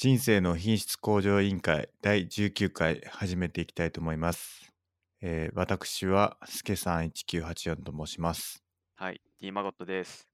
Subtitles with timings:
[0.00, 4.72] 人生の品質向上委員会第19回始めていきたいと思います。
[5.20, 8.62] えー私はすけさん1984と申します。
[8.94, 10.28] はい、T マゴットです。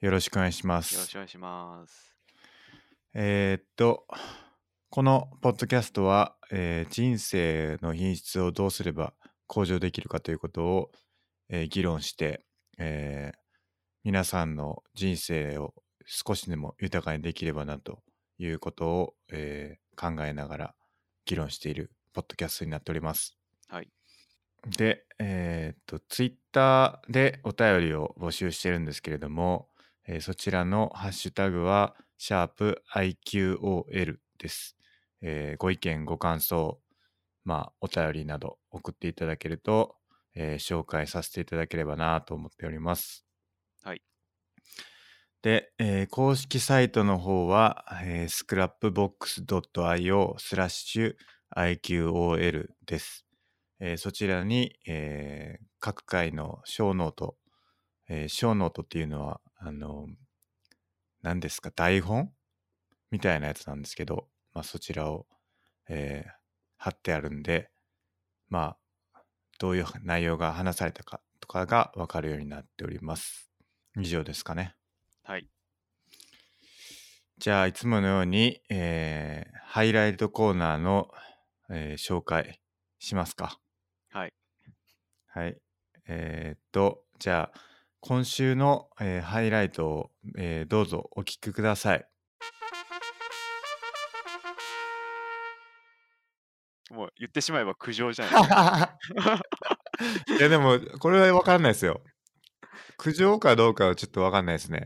[0.00, 1.14] よろしくお願いしまよろしすく。
[1.14, 2.16] お願いします。
[3.14, 4.04] えーっと、
[4.90, 9.14] このポッドキャストは、えー人生の品質をどうすれば
[9.46, 10.90] 向上できるかということを、
[11.48, 12.44] えー議論して、
[12.78, 13.38] えー
[14.02, 15.72] 皆さんの人生を
[16.04, 18.02] 少しでも豊かにできればなと
[18.44, 20.74] いうことを、えー考えながら
[21.26, 23.36] 議論しているポッドキャストになっております。
[23.68, 23.92] はい。
[24.66, 29.68] で、えーっと、ツイッターでお便りを募集してるんですけれども、
[30.06, 34.76] えーそちらのハッシュタグは、シャープ i q o l です。
[35.20, 36.80] えーご意見、ご感想、
[37.44, 39.96] まあ、お便りなど送っていただけると、
[40.34, 43.26] えー紹介させていただければなと思っております。
[43.82, 44.02] はい。
[45.42, 51.14] で、えー公式サイトの方は、えー、scrapbox.io スラッシュ
[51.56, 53.26] IQOL です。
[53.80, 57.36] えーそちらに、えー各回の show note、
[58.08, 60.06] えー show note っていうのは、あの、
[61.22, 62.32] 何ですか、台本？
[63.10, 65.26] みたいなやつなんですけど、まあ、そちらを、
[65.88, 66.30] えー
[66.78, 67.70] 貼ってあるんで、
[68.48, 68.76] ま
[69.14, 69.22] あ、
[69.60, 73.52] どういう内容が話されたかとかがわかるようになっております。
[73.96, 74.74] 以上ですかね。
[75.24, 75.46] はい。
[77.38, 81.10] じゃあ、いつものように、えーハイライトコーナーの、
[81.70, 82.60] えー紹介
[82.98, 83.58] しますか。
[84.10, 84.34] はい。
[85.28, 85.56] はい。
[86.06, 87.58] えーっと、じゃあ、
[88.00, 92.06] 今週の、えーハイライトを、えーどうぞお聞きください。
[96.90, 98.90] もう言ってしまえば苦情じゃな
[100.30, 100.36] い。
[100.36, 102.02] いや、でも、これは分かんないですよ。
[102.98, 104.84] 苦情かどうかはちょっと分かんないですね。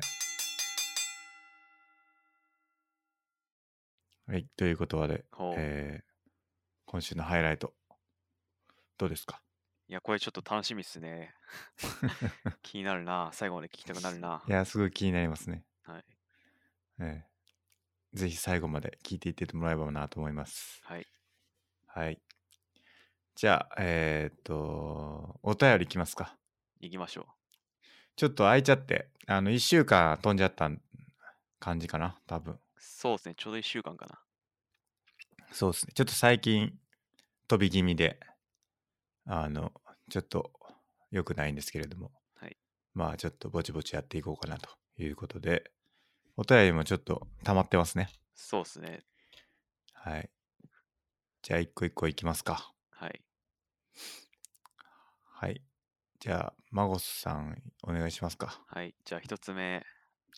[4.27, 4.47] はい。
[4.57, 5.25] ということで、
[5.57, 6.07] えー
[6.89, 7.75] 今週のハイライト、
[8.97, 9.43] どうですか？
[9.89, 11.35] いや、これちょっと楽しみっすね。
[12.63, 13.31] 気になるな。
[13.33, 14.45] 最後まで聞きたくなるな。
[14.47, 15.65] いや、すごい気になりますね。
[15.83, 16.05] はい。
[17.01, 20.81] ええぜひ最後まで聞いていってもらえばなと思います。
[20.85, 21.07] はい。
[21.87, 22.23] はい。
[23.35, 26.39] じゃあ、えーっと、お便りいきますか。
[26.81, 27.27] 行きましょ
[28.15, 30.71] ちょっと空いちゃって、あの、1週間飛んじゃった
[31.59, 32.61] 感じかな、多分。
[32.87, 33.01] う。
[33.01, 33.35] そうですね。
[33.37, 34.19] ちょうど1週間かな。
[35.53, 35.93] そうですね。
[35.95, 36.79] ちょっと最近、
[37.49, 38.19] 飛び気味で、
[39.25, 39.73] あの、
[40.11, 40.53] ちょっと
[41.11, 42.57] 良くないんですけれども、はい。
[42.95, 45.71] まあ、ちょっとぼちぼちやっていこうかなということで、
[46.37, 48.11] お便りもちょっと溜まってますね。
[48.35, 49.05] そうっすね。
[49.93, 50.31] はい。
[51.43, 52.73] じゃあ、一個一個いきますか。
[52.91, 53.23] はい。
[55.25, 55.63] はい。
[56.19, 58.63] じゃあ、マゴスさん、お願いしますか。
[58.67, 58.95] はい。
[59.05, 59.85] じゃあ1つ目。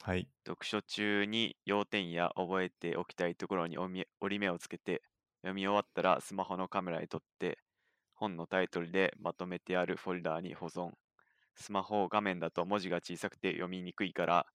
[0.03, 0.28] はい。
[0.47, 5.03] 読書中に要点や覚えておきたいところに折り目をつけて、
[5.42, 7.59] 読み終わったらスマホのカメラに撮って、
[8.14, 10.91] 本のタイトルでまとめてあるフォルダーに保存。
[11.56, 14.47] スマホ画面だと文字が小さくて読みにくいから、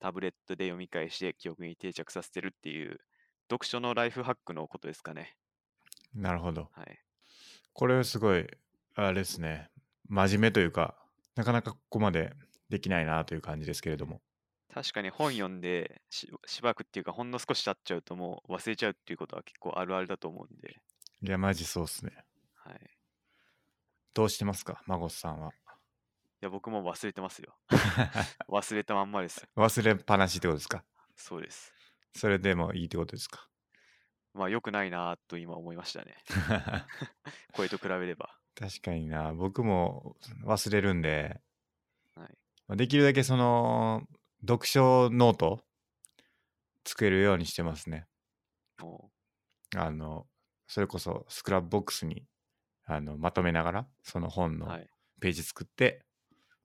[0.00, 3.00] タブレットで読み返して記憶に定着させてるっていう、
[3.50, 5.36] 読書のライフハックのことですかね。
[6.14, 6.68] なるほど。
[6.72, 6.98] はい。
[7.72, 8.46] これすごい、
[8.94, 9.70] あれですね。
[10.08, 10.96] 真面目というか、
[11.34, 12.32] なかなかここまで
[12.68, 14.20] できないなという感じですけれども。
[14.74, 20.80] 確かに本読んでししばらくっていうか、ほんの少し経っちゃうともう忘れちゃうっていうことは結構あるあるだと思うんで、
[21.22, 22.12] いや、マジそうっすね。
[22.56, 22.90] はい。
[24.14, 25.50] どうしてますか、マゴスさんは。
[25.50, 25.52] い
[26.40, 27.56] や、僕も忘れてますよ。
[28.48, 29.46] 忘れたまんまです。
[29.56, 30.84] 忘れっぱなしってことですか？
[31.14, 31.72] そうです。
[32.16, 33.48] それでもいいってことですか？
[34.34, 36.16] まあ、良くないなと今思いましたね。
[37.54, 38.36] これと比べれば。
[38.56, 39.32] 確かにな。
[39.32, 41.40] 僕も忘れるんで、
[42.16, 42.38] はい。
[42.66, 44.02] まあできるだけその、
[44.46, 45.64] 読書ノート？
[46.84, 48.06] 作るようにしてますね。
[48.78, 49.10] も
[49.74, 50.26] あの、
[50.68, 52.26] それこそ Scrapbox に
[52.84, 54.88] あのまとめながら、その本う、のはい。
[55.20, 56.04] ページ作って、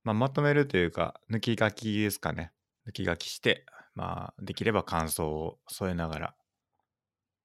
[0.04, 2.52] まあ、まとめるというか、抜き書きですかね。
[2.86, 3.66] 抜き書きして、
[3.96, 6.36] まあ、できれば感想を添えながら、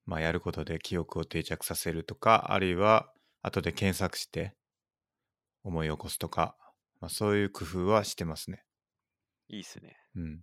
[0.07, 4.57] まあ、やることで記憶を定着させるとか、あるいは、後で検索して
[5.63, 6.57] 思い起こすとか、
[7.01, 8.65] まあ、そういう工夫はしてますね。
[9.49, 9.97] いいっすね。
[10.17, 10.33] うん。
[10.37, 10.41] ま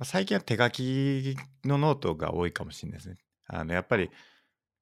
[0.00, 3.18] あ、最近は手書きのノートが多いかもしれないですね。
[3.46, 4.10] あの、やっぱり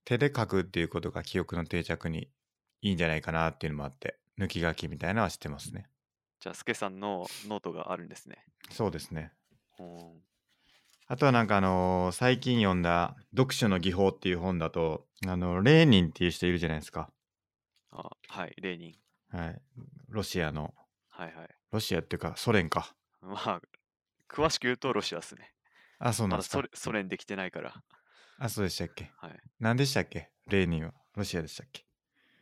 [0.04, 2.30] 手で書くっていうことが記憶の定着に
[2.82, 5.88] いいんじゃないかなっていうのもあって、抜き書きみたいなのはしてますね。
[6.40, 8.44] じゃあ、スケさんのノートがあるんですね。
[8.70, 9.32] そうですね。
[9.80, 10.22] うん。
[11.08, 17.10] あとはなんかあのー最近読んだ読書の技法っていう本だと、あの、レーニンっていう人いるじゃないですか。
[17.90, 18.90] あはい、レーニ
[19.32, 19.36] ン。
[19.36, 19.60] はい。
[20.08, 20.74] ロシアの、
[21.08, 21.48] はいはい。
[21.72, 22.94] ロシアっていうかソ連か。
[23.22, 23.60] まあ、
[24.28, 25.52] 詳しく言うとロシアっすね。
[25.98, 26.76] あ、そうなんですかまだソ。
[26.76, 27.74] 連ソ連できてないから。
[28.38, 29.40] あ、そうでしたっけはい。
[29.58, 30.94] 何でしたっけレーニンは。
[31.16, 31.84] ロシアでしたっけ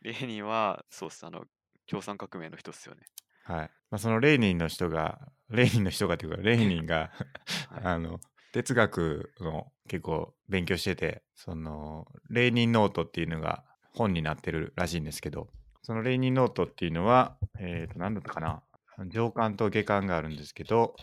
[0.01, 1.45] レーニンは、そうっす、あの、
[1.87, 3.01] 共産革命の人っすよね。
[3.43, 3.71] はい。
[3.89, 7.11] まあ、そのレーニンの人が、レーニンの人がというか、レーニンが、
[7.69, 8.19] はいあの、
[8.51, 13.63] 哲学の結構勉強してて、その、レーニンノートっていうのが
[13.93, 15.49] 本になってるらしいんですけど、
[15.81, 18.61] そのレーニンノートっていうのは、えっ、と、何だったかな
[19.05, 20.95] 上巻と下巻があるんですけど。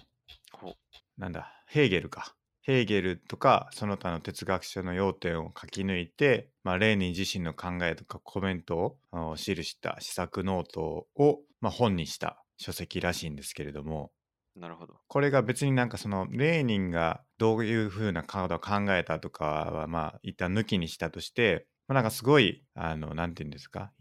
[1.16, 2.34] なんだ、ヘーゲルか。
[2.62, 14.12] ヘーゲルとかその他の哲学者の要点を書き抜いて、まあ、レーニン自身の考えとかコメントを記した思索ノートを、まあ、本にした書籍らしいんですけれども
[14.56, 14.94] なるほど。
[15.08, 23.92] これが別になんかそのレーニンがどういう風なことを考えたとかはまあ一旦抜きにしたとして、まあ、なんかすごいあのなんて言うんですか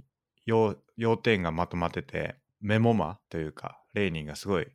[0.45, 4.67] 要要点がまとまっててメモマというかレーニンがすごい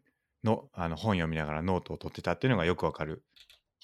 [0.44, 3.25] のあの本読みながらノートを取ってたっていうのがよくわかる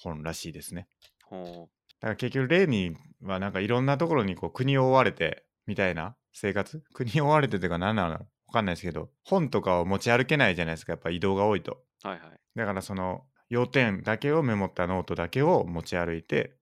[0.01, 0.87] 本らしいですね。
[1.23, 6.83] ほだから結局レーニンはなんかいろんなところにこう国を追われてみたいな生活？
[6.93, 8.11] 国を追われてというか何なの？
[8.13, 8.19] わ
[8.53, 11.83] かんないですけど本とかを持ち歩けないじゃないですかやっぱ移動が多いと。
[12.03, 12.07] う。
[12.07, 12.39] はいはい。
[12.55, 16.55] だからその要点だけをメモったノートだけを持ち歩いて、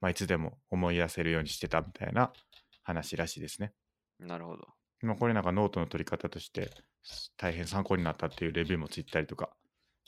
[0.00, 2.32] まあ、いつでも思い出せるようにしてたみたいな
[2.82, 3.72] 話らしいですね。
[4.18, 4.68] なるほど。
[5.02, 6.70] まあ、これなんかノートの取り方として
[7.36, 9.50] 大変参考になったっていうレビューもついたりとか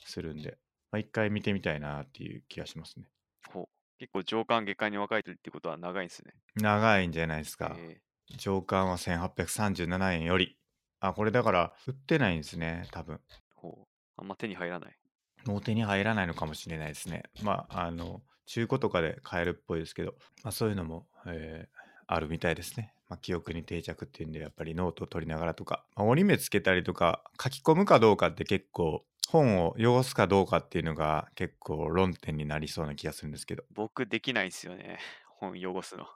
[0.05, 0.57] するんで、
[0.91, 3.05] まあ、一回見てみたいなっていう気がしますね。
[3.51, 3.65] ほう。
[3.99, 6.33] 結構上巻下巻に分かれてるってことは長いんですね。
[6.55, 7.75] 長いんじゃないですか。
[7.77, 8.01] え
[8.37, 10.57] 上巻は1837円より。
[10.99, 13.15] あ、これだから売ってないんですね、多分。
[13.15, 13.19] ー、
[13.55, 13.87] ほう。
[14.17, 14.97] あんま手に入らない。
[15.45, 17.23] もう手に入らないのかもしれないですね。
[17.41, 20.13] まあ、あの、中古とかで買えるっぽいですけど、
[20.43, 22.93] まあそういうのも、えーあるみたいですね。
[23.13, 34.97] まあ、記憶に定着っていうんで、やっぱりノートを取りながらとか、まあ、折り目つけたりとか、書き込むかどうかって結構、本を汚すかどうかっていうのが結構論点になりそうな気がするんですけど、僕できないんすよね。
[35.27, 36.07] 本汚すの。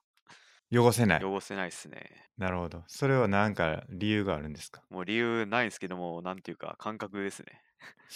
[0.71, 1.23] 汚せない。
[1.23, 2.29] 汚せないっすね。
[2.35, 2.83] なるほど。
[2.87, 4.81] それは何か理由があるんですか？
[4.89, 7.61] もう理由ないんですけども、なんていうか感覚ですね。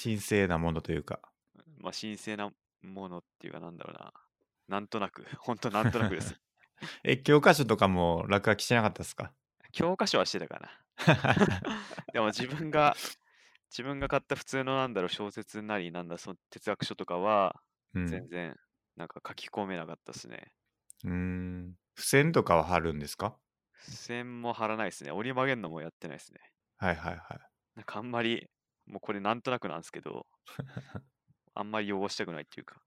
[0.03, 1.19] 神聖なものというか。
[1.79, 2.51] まあ神聖な
[2.81, 4.11] ものっていうかなんだろうな。
[4.67, 6.35] なんとなく、ほんとなんとなくです。
[7.03, 9.33] え、教科書とかも落書きしてなかったですか？
[9.71, 10.69] 教科書はしてたかな。
[12.11, 12.97] でも自分が、
[13.71, 17.61] 自分が買った普通のなんだろう小説なりなんだその哲学書とかは
[17.93, 18.21] うん。
[18.21, 18.55] 全然
[18.97, 20.53] なんか書き込めなかったですね。
[21.03, 21.77] うーん。
[21.95, 23.37] 付箋とかは貼るんですか？
[23.77, 25.11] 付箋も貼らないですね。
[25.11, 26.39] 折り曲げるのもやってないですね。
[26.77, 27.51] はいはいはい。
[27.75, 28.49] なんかあんまり、
[28.85, 30.25] もうこれなんとなくなんですけど、
[31.53, 32.83] あんまり汚したくないっていうか、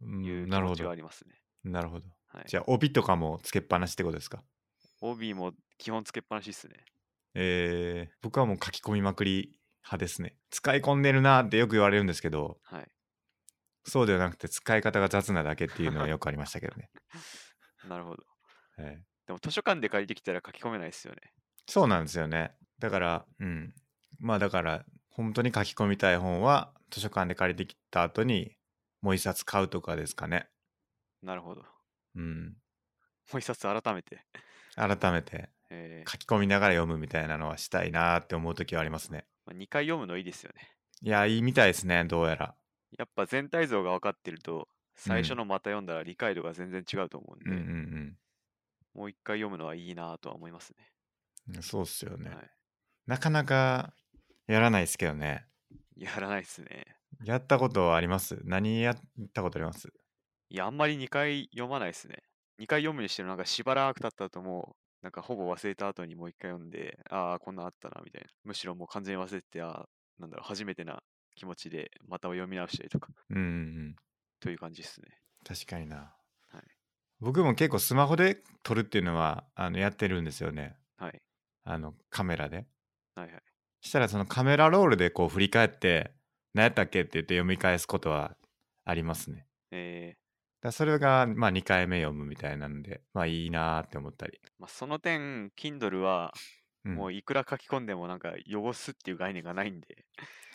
[0.00, 0.96] う、いうん気なるほど持ちがあ。
[0.96, 1.42] りますね。
[1.64, 2.08] なるほど。
[2.36, 2.44] はい。
[2.48, 4.42] じゃあ、帯とかもつけっぱなしってことですか？
[5.00, 6.84] 帯も基本つけっぱなしっすね。
[7.34, 10.36] えー、僕はもう書き込みまくり派ですね。
[10.50, 12.88] 使い込んでるなってよく言われるんですけど、はい。
[13.84, 16.90] そうではなくて使い方が雑なだけっていうのはよくありましたけどね。
[17.88, 18.24] なるほど。
[18.78, 21.32] えーでも図書館で借りてきたら書き込めないですよね。
[21.66, 22.54] そうなんですよね。
[22.78, 23.74] だから、うん。
[24.20, 28.56] まあだから、本当に書き込みたい本は図書館で借りてきた後に
[29.02, 30.48] もう一冊買うとかですかね。
[31.22, 31.64] なるほど。
[32.16, 32.56] もうん。
[33.34, 34.24] う一冊改めて。
[34.74, 39.26] 改めてえー書き込みながら読むみたいなのはしたいなって思う時はありますね。
[39.46, 40.76] まあ、2回読むのいいですよね。
[41.02, 42.54] いや、いいみたいですね、どうやら。
[42.96, 48.18] やっぱ全体像が分かってると、最初うんのまた読んだら理解度が全然違うと思うんで、うんうん
[48.94, 50.72] もう一回読むのはいいなとは思います
[51.54, 51.62] うん。
[51.62, 52.30] そうっすよね。
[52.30, 52.34] ね。
[52.34, 52.50] はい。
[53.06, 53.92] なかなか
[54.46, 55.44] やらないですけどね。
[55.96, 56.96] やらないですね。
[57.24, 58.38] やったことあります？
[58.44, 58.96] 何やっ
[59.34, 59.92] たことあります？
[60.48, 62.22] いや、あんまり2回読まないですね。
[62.60, 68.28] 2回読むにしてもなんかしばらく経った後も、なんかほぼ忘れた後にもう一回読んで、ああ、こんなんあったな、みたいな。
[68.44, 69.88] むしろもう完全に忘れてて、ああ、
[70.18, 71.02] なんだろう、初めてな
[71.34, 73.46] 気持ちでまた読み直したりとか、うんうんう
[73.90, 73.96] ん。
[74.40, 75.08] という感じですね。
[75.44, 75.96] 確かにな。
[76.48, 76.62] はい
[77.18, 80.76] 僕も結構スマホで撮るっていうのはあのやってるんですよね。
[80.98, 81.22] はい。
[81.64, 82.66] あのカメラで。
[83.14, 83.42] はいはい。
[83.80, 86.12] したらそのカメラロールでこう振り返って
[86.52, 88.36] 何やったっけって言って読み返すことは
[88.84, 89.46] ありますね。
[89.70, 90.25] えー
[90.60, 94.40] だそれがまあ2回目読むみたいなのでまあいいなーって思ったり。
[94.58, 96.32] まあ、その点、Kindle は
[96.84, 100.04] うん、もういくら書き込んでもなんか汚すっていう概念がないんで、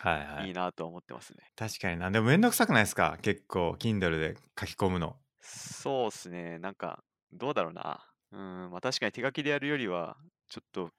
[0.00, 1.50] はいはいいいなとは思ってますね。
[1.56, 2.10] 確かにな。
[2.10, 3.18] でもめんどくさくないですか？
[3.20, 5.16] 結構 Kindle で書き込むの。
[5.40, 6.58] そうっすね。
[6.58, 8.00] なんか、どうだろうな。
[8.30, 10.16] うん、まあ確かに手書きでやるよりは、
[10.48, 10.90] ちょっと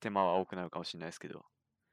[0.00, 1.44] 手間は多くなるかもしれないですけど、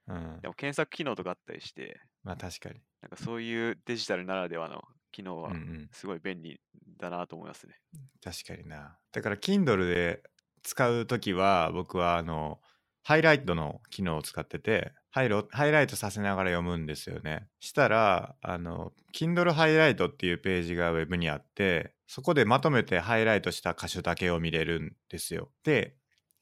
[0.08, 0.48] うんで。
[0.48, 2.80] も検索機能とかあったりして、まあ確かに。
[3.00, 4.82] なんかそういうデジタルならではの
[5.12, 5.88] 機能はうんうん。
[5.92, 6.60] すごい便利
[6.98, 7.74] だなと思いますね。
[8.22, 8.98] 確かにな。
[9.12, 10.22] だから Kindle で
[10.62, 12.60] 使うときは僕はあの
[13.02, 17.48] ハイライトの機能を使っててハイロハイライトさせながら読むんですよね。
[17.60, 25.50] したら、あの、Kindle ハイライトっていうページがウェブにあって、そこでまとめてハイライトした箇所だけを見れるんですよ。
[25.64, 25.96] で、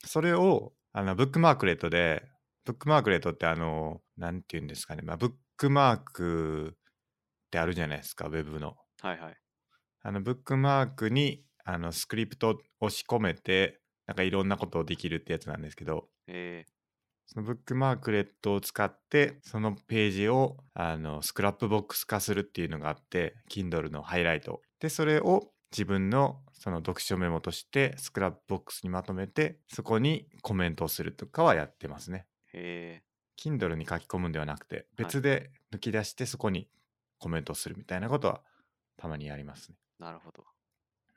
[0.04, 2.24] それを、あの、ブックマークレットで、
[2.64, 6.76] ブックマークレットってあの、なんて言うんですかね、まあ、ブックマーク
[7.56, 8.76] ってあるじゃないですか、ウェブの。
[9.00, 9.36] はいはい。
[10.02, 16.64] あの、ブックマークに、あの、スクリプトを仕込めて、なんかいろんなことをできるってやつなんですけど、え
[17.26, 24.60] そのブックマークレットを使って、そのページをあの Scrapbox 化するっていうのがあって、Kindle のハイライト。
[24.78, 32.26] で、それを自分のその読書メモとして Scrapbox にまとめて、そこにコメントをするとかはやってますね。
[32.58, 33.02] ー、え
[33.36, 36.68] Kindle に書き込むんではなくて、別で抜き出してそこに
[37.18, 38.42] コメントをするみたいなことは
[38.96, 39.76] たまにやりますね。
[40.00, 40.44] ー、なるほど。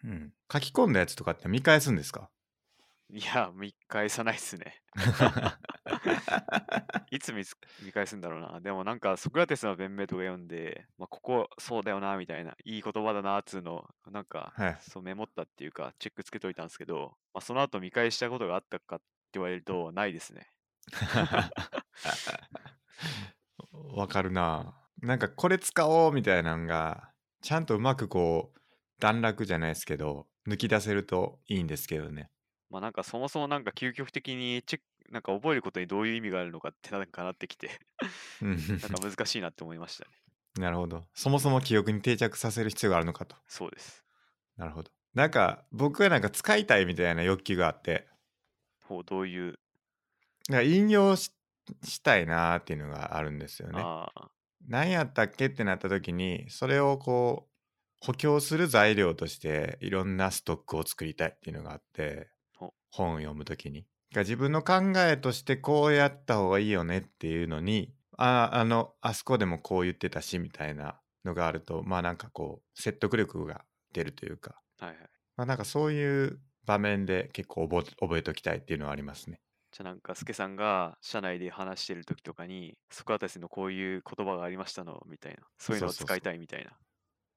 [0.04, 0.34] うん。
[0.52, 2.30] 書き込んだやつとかって見返すんですか？
[3.12, 4.84] いや、見返さないっすね。
[7.10, 7.44] いつ見
[7.92, 8.62] 返すんだろうな。
[8.62, 20.52] でもなんかソクラテスの弁明とか読んで、まあ、ここそうだよなみたいな、いい言葉だなっつうのをなんか、はいそうメモったっていうか、チェックつけといたんですけど、まあ、その後見返したことがあったかって言われると、ないですね。
[23.72, 24.76] わかるな。
[25.02, 28.60] なんかこれ使おうみたいなのが、ちゃんとうまくこう、
[29.00, 32.30] 段落じゃないですけど、抜き出せるといいんですけどね。
[32.70, 37.80] まあなんかそもそもなんか究極的にチェック、なんか覚えることにどういう意味があるのかってなんかなってきて、
[38.42, 40.12] うん なんか難しいなって思いましたね。
[40.56, 41.06] なるほど。
[41.14, 43.38] そもそも記憶に定着させる必要があるのかと。
[43.48, 44.04] そうです。
[44.58, 44.92] なるほど。
[45.14, 48.08] なんか僕はなんか使いたいみたいな欲求があって、
[48.84, 49.60] ほう、どういう、
[50.50, 51.32] なんか引用し
[51.84, 53.82] したいなーっていうのがあるんですよね。
[53.82, 54.32] ああ、
[54.68, 63.86] 何やったっけってなった時にそれをこう補強する材料としていろんなストックを作りたいっていうのがあってほ本を読む時に。
[64.16, 73.64] 自分の考えとしてこうやった方がいいよねっていうのにああのあそこでもこう言ってたしみたいなのがあるとまあなんかこう説得力が
[73.94, 74.98] 出るというか、はいはい。
[75.38, 79.40] まあ、なんかそういう場面で結構覚え覚えておきたいっていうのはありますね。
[79.80, 85.40] じゃあなんか、スケさんが社内で話してる時とかに、ソクラテスのこういう言葉がありましたの、みたいな。
[85.58, 86.72] そういうのを使いたいみたいな。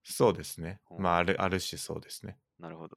[0.02, 0.80] そうですね。
[0.98, 2.36] まああるある種そうですね。
[2.58, 2.96] なるほど。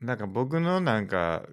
[0.00, 1.44] なんか僕のなんか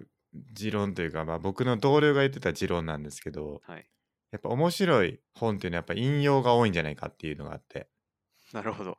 [0.52, 3.90] 持論というか、まあ、僕の同僚が言ってた持論なんですけどはい。
[4.30, 7.88] やっぱ面白い本っていうのはやっぱ引用が多いんじゃないかっていうのがあって
[8.52, 8.98] なるほど。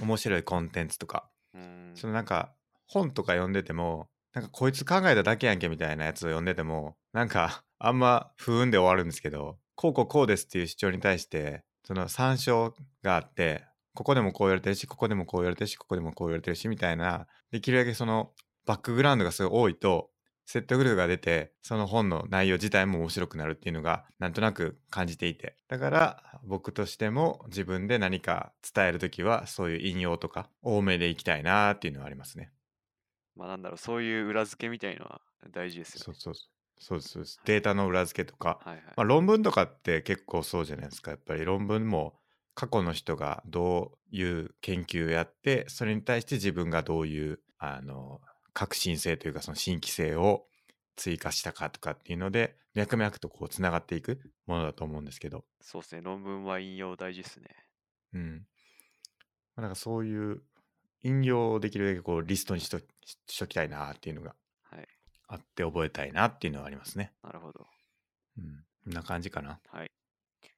[0.00, 1.96] 面白いコンテンツとか、うーん。
[1.96, 2.54] そのなんか
[2.86, 18.32] 本とか読んでてもなんかこいつ考えただけやんけみたいなやつを読んでてもなんか あんま不運で終わるんですけどこうこうこうですっていう主張に対してその参照があってここでもこう言われてるしここでもこう言われてるしここでもこう言われてるしみたいなできるだけその
[18.64, 20.10] バックグラウンドがすごい多いと
[20.46, 32.50] 説得力が出てその本の内容自体も面白くなるっていうのがなんとなく感じていてだから僕としても自分で何か伝える時はそういう引用とか多めでいきたいなっていうのはありますね。
[33.36, 35.20] まあなんだろう、そういう裏付けみたいのは
[35.50, 36.04] 大事ですよね。
[36.04, 36.34] そうそう
[36.78, 38.84] そうですそうですデータの裏付けとか、はいはい。
[38.84, 42.14] まあ、論文とかって結構そうじゃないですかやっぱり論文も
[42.54, 48.20] 過去の人がどういう研究をやってそれに対して自分がどういうあの
[48.52, 50.44] 革新性というかその新規性を
[50.96, 56.02] 追加したかとかっていうので脈々とこうつながっていくものだと思うんですけど、そうですね。
[56.02, 57.48] 論文は引用大事ですね。
[58.14, 58.46] うん、
[59.56, 60.42] まあなんかそういう
[61.02, 62.84] 引用をできるだけこうリストにしとし
[63.28, 64.34] しときたいなっていうのが
[64.70, 64.88] はい。
[65.28, 67.12] あって覚えたいなっていうのはありますね。
[67.22, 67.66] なるほど。
[68.38, 69.60] うん、こんな感じかな。
[69.68, 69.90] はい。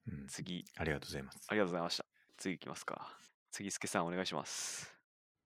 [0.09, 1.39] うん、次、ありがとうございます。
[1.49, 2.05] ありがとうございました。
[2.37, 3.09] 次行きますか。
[3.51, 4.93] 次、スケさんお願いします。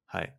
[0.07, 0.35] はい。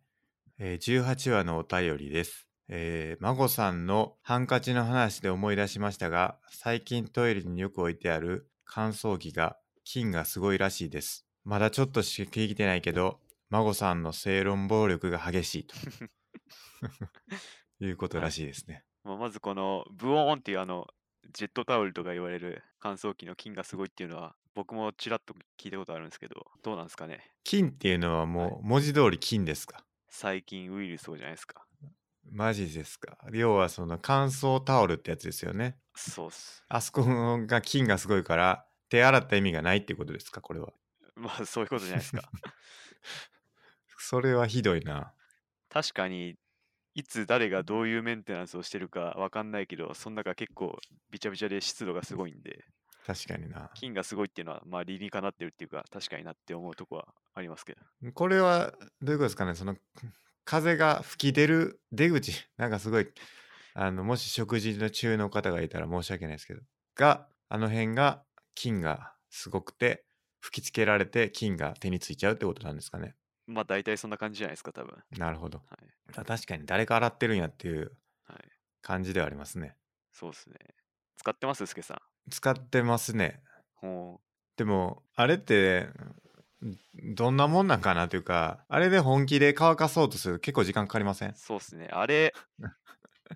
[0.58, 2.46] えー18話のお便りです。
[2.68, 11.26] えー、孫さんのハンカチの話で思い出しましたが、最近トイレによく置いてある乾燥機が菌がすごいらしいです。
[11.44, 13.18] まだちょっとしか聞いてないけど、
[13.50, 15.74] 孫さんの正論暴力が激しいと。
[17.84, 18.84] いうことらしいですね。
[19.04, 20.86] まあ、まずこのブオーンっていうあの
[21.32, 27.32] ジェットタオルとか言われる乾燥機の菌がすごいっていうのは僕もちらっと聞いたことあるんですけどどうなんですかね？
[27.44, 29.84] 菌っていうのはもう文字通り菌ですか？
[30.08, 31.64] 細菌ウイルスとかじゃないですか。
[32.30, 33.16] マジですか？
[33.32, 35.78] 要はその乾燥タオルってやつですよね。
[35.94, 36.64] そうっす。
[36.68, 37.02] あそこ
[37.46, 40.40] が菌がすごいから手洗った意味がないってことですか？
[40.42, 40.72] これは。
[41.16, 42.22] まあそういうことじゃないですか
[44.10, 45.12] それはひどいな。
[45.68, 46.34] 確かに
[46.96, 50.76] いつ誰がどういうメンテナンスをしてるかわかんないけどその中結構
[51.12, 52.64] びちゃびちゃで湿度がすごいんで
[53.06, 53.70] 確かにな。
[53.74, 59.76] 菌がすごいっていうのはまあ理にかなってるっていうか確かになって思うとこはありますけどこれはどういうことですかねその
[60.44, 63.06] 風が吹き出る出口 なんかすごい
[63.74, 66.62] あのもし食事の中の方がいたら申し訳ないですけど
[66.96, 68.24] があの辺が
[68.56, 70.04] 菌がすごくて
[70.40, 73.14] 吹きつけられて菌が手についちゃうってことなんですかね。
[73.50, 75.02] まあ大体そんな感じじゃないですか、多分。
[75.16, 75.60] なるほど。
[75.68, 75.90] はい。
[76.16, 77.92] あ確かに誰か洗ってるんやっていう
[78.24, 78.50] はい。
[78.82, 79.76] 感じではありますね。
[80.12, 80.56] そうですね。
[81.16, 81.98] 使ってます、すけさん。
[82.30, 83.42] 使ってますね。
[83.74, 84.20] ほ
[84.56, 85.88] でもあれって
[86.64, 86.76] ん
[87.14, 91.30] どんなもんなんかなというかあれで本気で乾かそうとすると結構時間かかりません？
[91.30, 91.34] う。
[91.34, 91.88] そうですね。
[91.92, 92.34] あれ、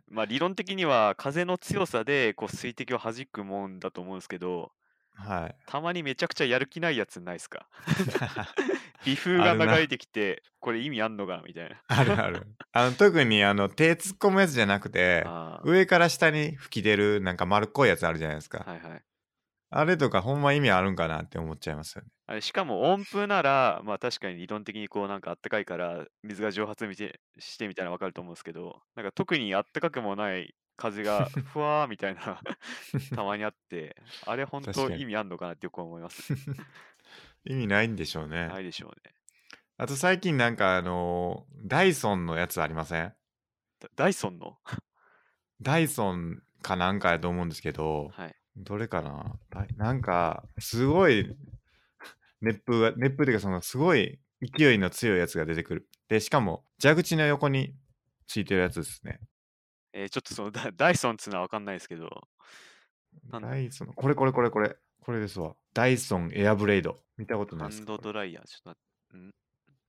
[0.09, 4.73] まあ理論的には風の強さでこう水滴を弾くもんだと思うんですけど、
[5.14, 5.56] はい。
[5.66, 7.66] たまにめちゃくちゃやる気ないやつないですか？
[9.04, 11.83] 微風が流れてきて、これ意味あんのかなみたいな。
[11.87, 12.47] あるある。
[12.73, 15.25] あの特にあの手突っ込むやつじゃなくて
[15.62, 18.64] 上から下に吹き出るなんか丸っこいやつあるじゃないですか。
[18.66, 19.02] はいはい。
[19.76, 22.09] あれとかほんま意味あるんかなって思っちゃいますよね。
[22.26, 26.88] あれしかも温風なら、まあ確かに理論的にこうなんかあったかいから水が蒸発
[27.38, 32.40] してみたいなのわかると思うんですけど、なんか特にあったかくもない風がふわーみたいな
[33.14, 36.34] たまにあって、あれ本当意味あんのかなってよく思います。
[37.44, 38.48] 意味ないんでしょうね。
[38.48, 39.14] ないでしょうね。
[39.76, 43.12] あと最近なんかあのダイソンのやつありません？
[43.80, 44.56] ダダイソンの？
[45.60, 48.34] ダイソンかなんかやと思うんですけど、はい。
[48.56, 49.36] どれかな？
[49.76, 51.34] なんかすごい
[52.40, 55.88] 熱風が熱風っていうかそのすごい勢いの強いやつが出てくる。
[56.08, 57.74] でしかも蛇口の横に
[58.26, 59.20] ついてるやつですね。
[59.96, 62.28] えーちょっとそのダ ダイソンっつうのはわかんないですけど、
[63.30, 65.54] なんだダイソンこれこれこれこれこれですわ。
[65.72, 68.76] ダイソンエアブレード見たことないですかハンドドライヤー、ちょっ
[69.10, 69.30] とん？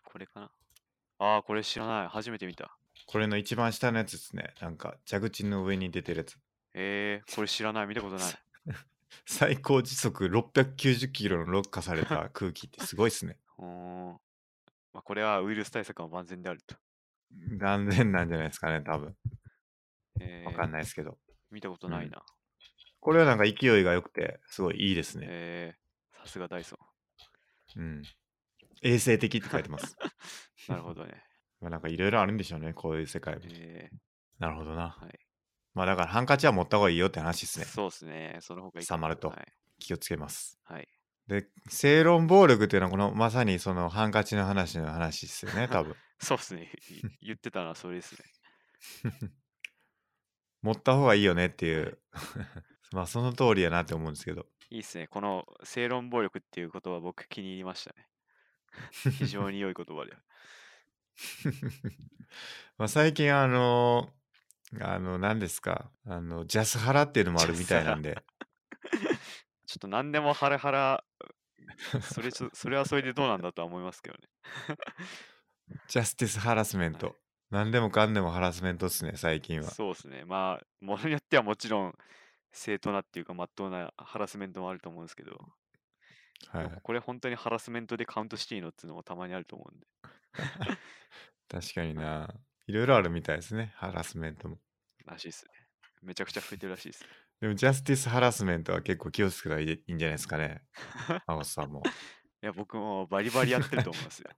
[0.04, 0.52] これかな？
[1.18, 2.08] ああ、これ知らない。
[2.08, 2.78] 初めて見た。
[3.08, 4.54] これの一番下のやつですね。
[4.62, 6.38] なんか蛇口の上に出てるやつ。
[6.74, 7.88] えー、これ知らない。
[7.88, 8.34] 見たことない。
[9.26, 13.40] 最高時速690キロのロッカされた 空気ってすごいっすね。
[13.58, 14.10] うーん。
[14.94, 16.76] まあ、これはウイルス対策は万全であると。
[17.58, 19.16] 断然なんじゃないですかね、多分。
[20.20, 21.18] えーわかんないですけど。
[21.52, 22.24] 見たことないな。
[23.00, 25.28] これはなんか勢いが良くて、すごいいいですね。
[25.30, 26.78] えー、さすがダイソ
[27.76, 28.04] うん。
[28.82, 29.96] 衛生的って書いてます。
[30.68, 30.72] ン。
[30.74, 31.24] なるほどね。
[31.62, 33.42] まあなんかいろいろあるんでしょうね、こういう世界も。
[33.50, 33.90] え
[34.40, 34.98] なるほどな。
[35.00, 35.20] ー、はい。
[35.74, 37.66] まあだからハンカチは持った方がいいよって話ですね。
[37.66, 38.38] そうですね。
[38.42, 38.86] その方がいい。
[38.86, 39.54] 収まるとはい。
[39.80, 40.60] 気をつけます。
[40.64, 40.88] はい、
[41.28, 45.96] で、正論暴力っていうのはこのまさにそのハンカチの話の話ですよね、多分。
[46.20, 46.72] そうですね。
[47.22, 48.26] い言ってたのはそれですね。
[50.66, 52.00] 持った方がいいよねっていう。
[52.92, 54.48] まあその通りやなって思うんですけど。
[54.72, 55.08] いいですね。
[55.08, 58.08] この正論暴力っていう言葉僕気に入りましたね。
[59.20, 60.14] 非常に良い言葉で。
[62.80, 64.12] まあ最近あの
[64.82, 65.92] あの何ですか？
[66.08, 68.16] あのジャスハラっていうのもあるみたいなんで
[69.68, 71.04] ちょっと何でもハラハラ、
[72.02, 74.22] それそれはそれでどうなんだとは思いますけどね。
[75.88, 77.16] ジャスティスハラスメント、はい
[77.56, 80.26] 何でもかんでもハラスメントですね最近はそうですね。
[80.26, 81.96] まあ、ものによってはもちろん
[82.52, 85.32] 正当なっていうか、まっとうなハラスメントもあると思うんですけど、
[86.50, 89.88] はいこれ本当にハラスメントでカウントしていいのっていうのもたまにあると思うんで。
[91.48, 92.36] 確かにな
[92.68, 94.58] いろいろあるみたいですねハラスメントも
[95.06, 95.52] らしいですね。
[96.02, 97.10] めちゃくちゃ増えてるらしいですね。
[97.40, 100.62] でもジャスティスハラスメントは結構気をつけたらいいいいんじゃないですかね
[101.26, 101.84] マゴスさんも
[102.44, 104.30] いや、僕もバリバリやってると思いますよ。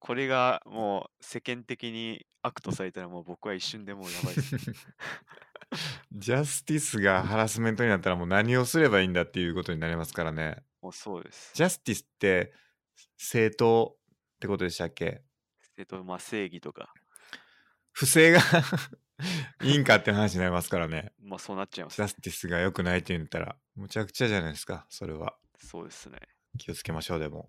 [0.00, 4.56] これがもう世間的に悪とされたらもう僕は一瞬でもうやばいです。
[6.12, 11.52] ジャスティスがハラスメントになったらもう何をすればいいんだっていうことになりますからねもうそうです。
[11.54, 12.52] ジャスティスって
[13.18, 15.22] 正当ってことでしたっけ？
[15.76, 16.92] えっと、まあ正義とか、
[17.92, 18.40] 不正が
[19.62, 21.12] いいんかって話になりますからね。
[21.20, 22.08] まあそうなっちゃいますジャ。
[22.08, 25.36] スティスが良くないって言ったら、むちゃくちゃじゃないですか、それは。
[25.58, 26.18] そうですね。
[26.58, 27.48] 気をつけましょう、でも。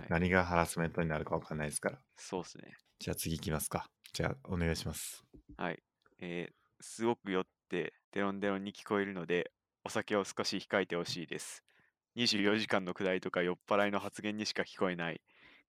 [0.00, 0.08] はい。
[0.10, 1.98] 何がハラスメントになるか分かんないですから。
[2.16, 2.76] そうですね。
[2.98, 3.88] じゃあ次行きますか。
[4.12, 5.24] じゃあお願いします。
[5.56, 5.82] はい。
[6.20, 9.52] えーすごく酔ってデロンデロンに聞こえるので、
[9.84, 11.62] お酒を少し控えてほしいです。
[12.16, 15.20] 24時間のくだりとか酔っ払いの発言にしか聞こえない。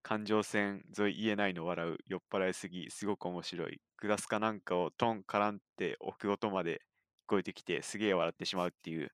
[0.04, 1.98] 環状線沿い言えないの笑う。
[2.08, 3.82] 酔っ払いすぎ、すごく面白い。
[3.98, 6.78] グラスかなんかをトン絡んって置く音まで聞
[7.28, 9.12] こえてきて、すげえ笑ってしまうっていう。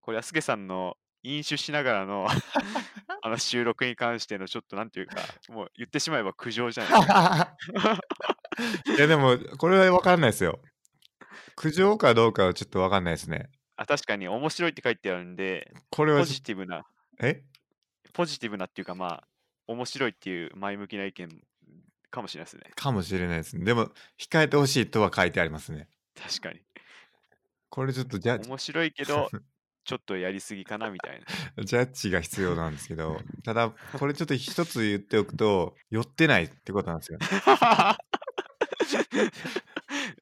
[0.00, 2.26] これはすけさんの飲酒しながらの
[3.22, 5.16] あの収録に関してのちょっとなんていうか、
[5.48, 7.56] もう言ってしまえば苦情じゃないですか。
[8.96, 10.60] いやでも、これは分かんないですよ。
[11.56, 13.50] 苦情かどうかはちょっと分かんないですね。
[13.76, 16.86] あ確かに面白いって書いてあるんで、ポこれはちょジティブな
[17.20, 17.42] え？
[18.12, 19.28] ポジティブなっていうかまあ
[19.66, 21.42] 面白いっていう前向きな意見
[22.10, 23.64] かもしれないですねかもしれないですね。
[23.64, 25.88] でも、控えてほしいとは書いてありますね。
[26.14, 26.60] 確かに
[27.70, 29.30] これちょっとジャ面白いけど
[29.84, 31.20] ちょっとやりすぎかなみたい
[31.56, 37.18] な ジャッジが必要なんですけど、 ただ、これちょっと一つ言っておくと、寄ってないってことなんですよ。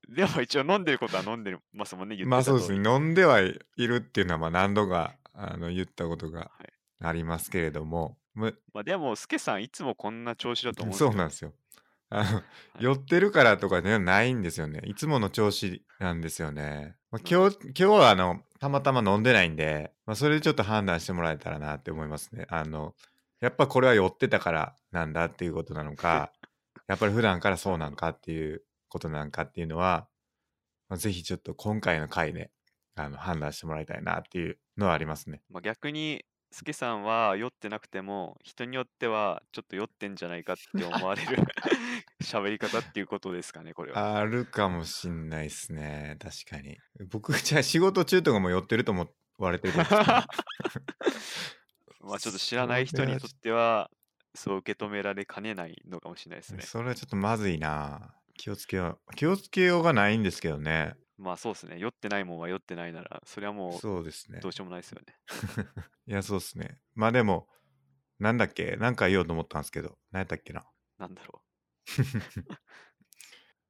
[0.09, 2.89] でも一応飲んでることは飲んでますもんね、言ってたまあそうですね。
[2.89, 11.53] 飲んではいるっていうのはまあ何度かあの言ったことがはいありますけれども、むまあでも、スケさんいつもこんな調子だと思うんですそうなんですよ。
[12.11, 12.43] あのい
[12.81, 14.81] 酔ってるからとかではないんですよね。
[14.85, 16.97] いつもの調子なんですよね。
[17.11, 22.47] まあ、今日、今日はあの、たまたま飲んでないんで、まあ、それでちょっと判断してもらえたらなって思いますね。
[22.51, 22.95] あの、
[23.41, 26.33] やっぱこれは酔ってたからなんだっていうことなのか、
[26.87, 30.07] やっぱり普段からそうなんかっていうことなんかっていうのは、
[30.91, 32.51] まあ、ぜひちょっと今回の回で
[32.95, 35.41] あの判断してもらいたいなっていうのはありますね。
[35.49, 41.37] まあ、逆に、スケさんは酔ってなくても、人によってはちょっと酔ってんじゃないかって思われる
[42.23, 44.17] 喋り方っていうことですかね、これは。
[44.17, 46.17] あるかもしんないですね。
[46.21, 46.79] 確かに。
[47.11, 50.27] 僕、じゃあ仕事中とかも酔ってると思われてるってことですか
[52.01, 53.91] まあちょっと知らない人にとっては、
[54.35, 56.63] そう受け止められかねないのかもしれないですね。
[56.63, 58.15] それはちょっとまずいな。
[58.39, 59.15] 気をつけよう。
[59.17, 60.95] 気をつけようがないんですけどね。
[61.19, 61.79] まあそうですね。
[61.79, 64.53] 酔ってないもんは酔ってないなら、それはもそうですねうどう。
[64.53, 65.07] しようもないですよね。
[66.07, 66.81] いや、そうですね。
[66.95, 67.49] まあでも、
[68.19, 70.65] なんだっけなんか言おうと思ったんですけど、何やったっけな。
[70.97, 71.43] なんだろ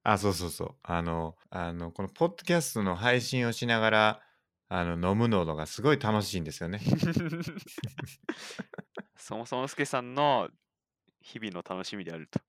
[0.02, 0.76] あ、そうそうそう。
[0.82, 4.22] あの、あの、このポッドキャストの配信をしながら、
[4.68, 6.80] あの、飲むのがすごい楽しいんですよね。
[6.84, 6.87] う。
[9.16, 10.48] そもそもスケさんの
[11.20, 12.40] 日々の楽しみであると。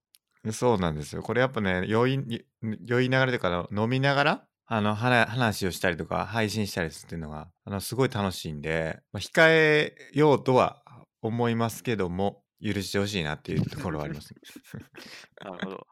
[0.52, 1.22] そうなんですよ。
[1.22, 2.46] これやっぱね、酔い、
[2.86, 10.84] 酔いながらというか、飲みながら、あの、話話をしたりとか、配信したりするっていうのが、あの、すごい楽しいんで、まあ、控えようとは
[11.24, 14.40] 思いますけども、許してほしいなっていうところはあります、ね
[15.44, 15.88] なるほど。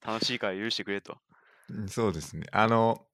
[0.00, 1.18] 楽しいから許してくれと。
[1.68, 2.46] うんそうですね。
[2.52, 3.06] あの、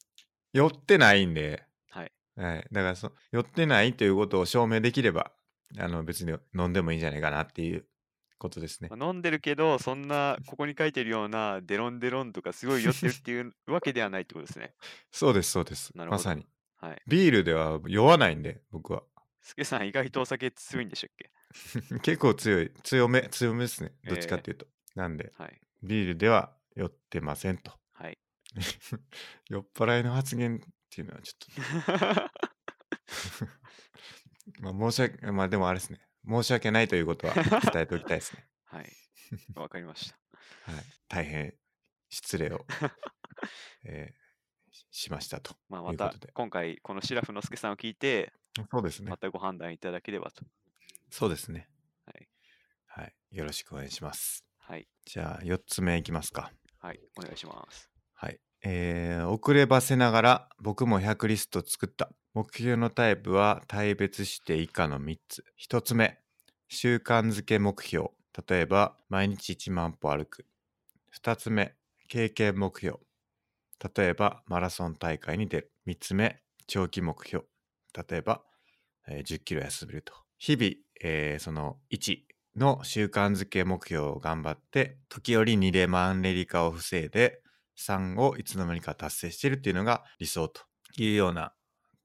[0.52, 2.12] 酔ってないんで、はい。
[2.36, 2.68] はい。
[2.70, 5.32] だからそ、酔ってないということを証明できれば、
[5.78, 7.88] あの、別に飲んでもいいんじゃないかなっていう
[8.38, 8.88] ことですね。
[8.90, 14.74] まあ飲んでるけど、そんな、ここに書いてるような、デロンデロンとか、すごい酔ってるっていうわけではないってことですね。
[15.10, 15.96] そうです、そうです。
[15.96, 16.46] なるほどまさに。
[16.76, 17.02] はい。
[17.06, 19.02] ビールでは酔わないんで、僕は。
[19.42, 21.30] スケさん、意外とお酒強いんでしたっけ？
[22.00, 23.92] 結構強い、強め、強めですね。
[24.04, 24.66] どっちかえーっていうと。
[24.94, 25.60] なんで、はい。
[25.82, 27.72] ビールでは酔ってませんと。
[27.92, 28.18] はい。
[29.48, 32.30] 酔っ払いの発言っていうのはちょっと、
[34.60, 36.00] まあ申し訳、まあでもあれですね。
[36.28, 38.46] 申し訳ないということは伝えておきたいですね。
[38.66, 38.92] はい。
[39.54, 40.18] わかりました。
[40.72, 40.84] はい。
[41.08, 41.54] 大変
[42.10, 42.66] 失礼を、
[43.84, 44.28] えー
[44.70, 45.56] ししましたと。
[45.68, 48.32] まあ、またいうことで今回、このシラフのスケさんを聞いて、
[48.70, 49.16] そうですねま。
[49.16, 50.44] たご判断いただければと。
[51.10, 51.68] そうですね。
[52.04, 52.28] はい。
[52.86, 53.14] はい。
[53.30, 54.44] よろしくお願いします。
[54.58, 54.88] はい。
[55.04, 56.52] じゃあ、4つ目いきますか。
[56.78, 57.00] はい。
[57.16, 57.90] お願いします。
[58.14, 58.40] はい。
[58.62, 62.10] えー、遅ればせながら僕も100リスト作った。
[62.34, 65.44] 目標のタイプは大別して以下の3つ。
[65.56, 66.18] 1つ目、
[66.68, 68.10] 習慣づけ目標。
[68.48, 70.46] 例えば、毎日1万歩歩く。
[71.10, 71.74] 2つ目、
[72.08, 72.98] 経験目標。
[73.96, 75.72] 例えば、マラソン大会に出る。
[75.86, 77.44] 3つ目、長期目標。
[78.08, 78.44] 例えば、
[79.08, 80.12] えー10キロ痩せると。
[80.38, 87.42] 日々、えーその1の習慣づけ目標を頑張って、時折2でマンネリ化を防いで、
[87.76, 90.62] 3をいつの間にか達成しているっていうのが理想と
[90.96, 91.52] いうような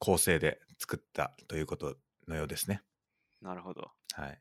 [0.04, 1.96] 構成で作ったということ
[2.28, 2.82] のようですね。
[3.42, 3.90] なるほど。
[4.12, 4.40] はい。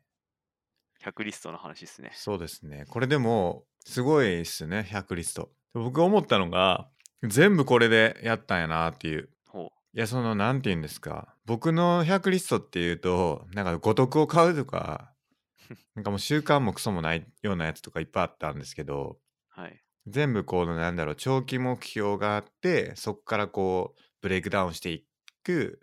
[1.05, 2.11] 100リストの話ですね。
[2.15, 2.85] そうですね。
[2.89, 5.53] これでも、すごいですね、100リスト。
[5.73, 6.89] 僕思ったのが、
[7.23, 9.31] 全部これでやったんやなっていう。
[9.47, 11.37] ほいや、その、なんて言うんですか。
[11.45, 15.15] 僕の100リストっていうと、なんか、五徳を買うとか、
[15.95, 19.21] なんかもう習慣もクソもないようなやつとかいっぱいあったんですけど、
[19.57, 19.61] う。
[19.61, 19.81] はい。
[20.09, 25.05] 全部こうなんだろう長期目標があってそこからこうブレイクダウンしてい
[25.43, 25.81] く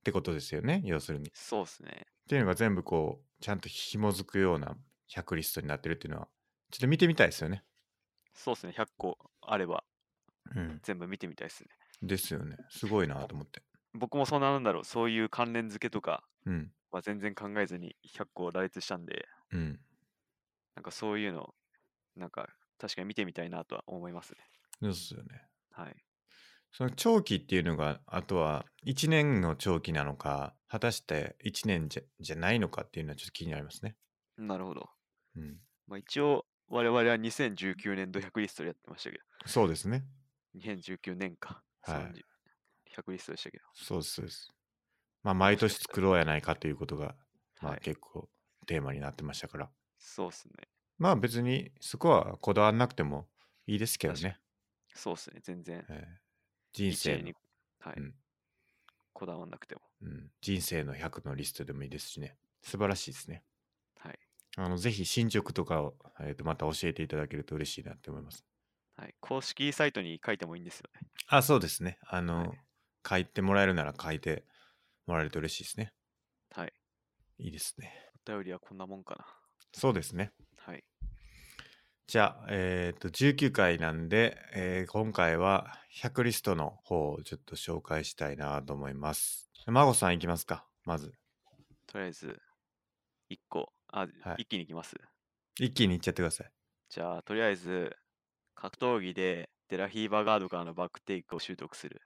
[0.00, 1.28] ってことですよね要するに。
[1.28, 2.06] っそうですね。
[2.28, 4.76] ていうのが全部こうちゃんと紐づくような
[5.08, 6.28] 100リストになってるっていうのは
[6.70, 7.64] ちょっと見てみたいですよね。
[8.34, 8.72] そうですね。
[8.72, 9.84] 100個あれば
[10.54, 10.80] うん。
[10.82, 11.70] 全部見てみたいですね。
[12.02, 12.56] ですよね。
[12.68, 13.62] すごいなと思って。
[13.94, 16.72] 僕もそんななんだろう、そういう関連付けとかうん。
[16.90, 19.80] は全然考えずに100個羅列したんで、うん。
[20.74, 21.54] なんかそういうの、
[22.16, 24.38] なんか確かに見てみたいなとは思いますね。
[24.80, 25.48] ですよね。
[25.72, 26.05] はい。
[26.76, 33.96] その長期っていうのがあとは1年の長期なのか果たして1年じゃじゃないのかっていうのはちょっと気になりますね。
[34.36, 34.90] なるほど。
[35.36, 35.56] うん。
[35.86, 40.04] まあ、一応、我々は2019年度100リストでやってましたけそうですね。
[40.54, 41.62] ど、2019年か。
[41.80, 43.64] はい30 100リストでしたけど。
[43.72, 44.52] そうです、そうです。
[45.22, 47.14] まあ毎年作ろうやないかということが、
[47.62, 47.80] まあはい。
[47.80, 48.28] 結構
[48.66, 49.70] テーマになってましたから。
[49.96, 50.68] そうっすね。
[50.98, 53.28] まあ別にそこはこだわらなくても
[53.66, 54.38] いいですけどね。
[54.94, 55.40] そうっすね。
[55.42, 56.25] 全然、えー
[56.84, 57.34] 人一生に、
[57.80, 58.14] はい、うん
[59.12, 59.80] こだわんなくても。
[60.02, 62.36] うん、人生の100のリストでもいいですしね。
[62.62, 63.42] 素晴らしいですね。
[63.98, 64.18] はい。
[64.58, 68.44] あのぜひ進捗とかを、えーとまた教えていただけると嬉しいなって思います。
[68.96, 69.14] はい。
[69.20, 71.08] 公式サイトに書いてもいいんですよね。
[71.28, 71.98] あ、そうですね。
[72.02, 72.60] あの、はい
[73.08, 74.44] 書いてもらえるなら書いて
[75.06, 75.92] もらえると嬉しいですね。
[76.50, 76.72] はい。
[77.38, 77.92] いいですね。
[78.26, 79.24] お便りはこんなもんかな。
[79.72, 80.32] そうですね。
[82.06, 82.12] はい。
[82.12, 89.50] じゃあ、えっ、と、19回なんで、えー今回は100リストの方をちょっと紹介したいなと思います。
[89.66, 91.12] 孫さんいきますか、まず。
[91.86, 92.40] とりあえず、
[93.30, 93.72] 1個。
[93.88, 94.96] あ、はい一気にいきます？
[95.58, 96.52] 一気にいっちゃってください。
[96.88, 97.96] じゃあ、とりあえず、
[98.54, 102.02] 格闘技でデラヒーバーガードからのバックテイクを習得する。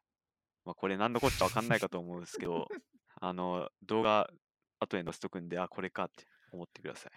[0.64, 2.68] まあ、これ何のこっちゃわかんないかと思うんですけど、
[3.20, 4.30] あの、動画、
[4.78, 7.12] 後で載せとくんで、あ、これかって思ってください。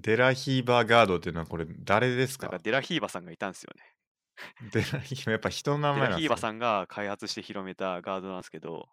[0.00, 2.48] デラヒーバーガードっていうのはこれ誰ですか？
[2.62, 3.82] デラヒーバさんがいたんですよね。
[4.72, 8.88] デラヒーバー、やっぱ人の名デラ前なんですかヒーバさんが開発して広めたガードなんですけど、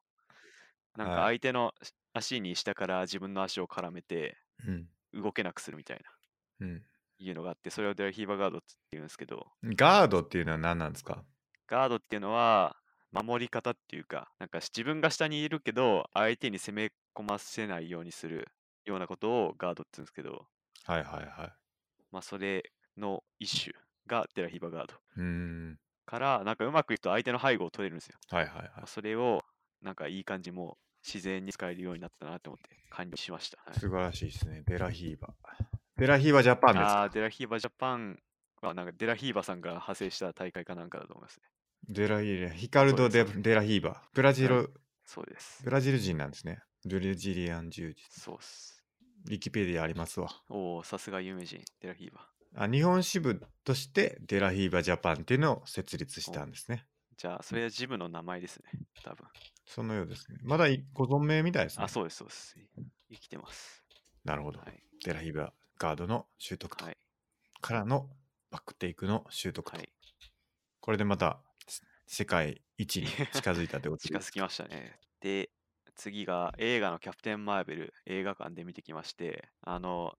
[0.95, 1.73] なんかはい相手の
[2.13, 4.87] 足に下から自分の足を絡めてうん。
[5.13, 6.01] 動けなくするみたい
[6.59, 6.83] な、うん。
[7.19, 11.23] いうのがあって、それをデラヒーバーガードって言うんですけど、ガードっていうのは何なんですか？
[11.67, 12.77] ガードっていうのは
[13.11, 18.47] 守り方っていうか、なんか自分が下にいるけど、相手に攻め込ませないようにする
[18.85, 20.47] ようなことをガードって言うんですけど、
[20.83, 21.53] はいはいはい。
[22.11, 23.75] まあそれの一種
[24.07, 25.79] がデラヒーバーガードうーん。
[26.05, 28.17] から、なんかうまくいくと相手の背後を取れるんですよ。
[28.29, 28.87] はいはいはいまあ。
[28.87, 29.41] それを
[29.81, 33.57] なんかいい感じもう自然に使えるようになったなと思って感じしました。
[33.65, 34.63] はい素晴らしいですね。
[34.65, 35.31] デラヒーバー。
[35.97, 38.19] デラヒーバージャパンですあかあー、デラヒーバージャパン
[38.61, 41.47] はなんかデラヒーバーさんが派生した大会かなんかだと思いますね。
[41.87, 42.53] デラヒーバー。
[42.55, 43.97] ヒカルド・デデラヒーバー。
[44.13, 44.67] ブラジル、はい
[45.05, 45.69] そうですブ。
[45.71, 46.59] ラジル人なんですね。
[46.85, 48.21] ブラジリアン柔術。
[48.21, 48.72] そうっす。
[49.25, 50.29] ウィキペディアありますわ。
[50.49, 52.63] おお、さすが有名人、デラヒーバー。
[52.65, 56.85] あ日本支部としてデラヒーバージャパンっていうのを設立したんですね。
[57.17, 58.65] じゃあ、それはジムの名前ですね。
[59.03, 59.27] 多分。
[59.65, 60.37] そのようですね。
[60.43, 61.85] まだいご存命みたいですね。
[61.85, 62.55] あ、そうです、そうです。
[63.11, 63.83] 生きてます。
[64.23, 64.59] なるほど。
[64.59, 64.83] はい。
[65.03, 66.97] デラヒーバーガードの習得と、はい。
[67.61, 68.09] からの
[68.51, 69.77] バックテイクの習得と。
[69.77, 69.89] はい。
[70.79, 74.99] これでまたせ世界一に近づいたってこと 近づきましたね。
[75.21, 75.49] で、
[75.95, 80.13] 次が映画のキャプテン・マーベル映画館で見てきまして、あの、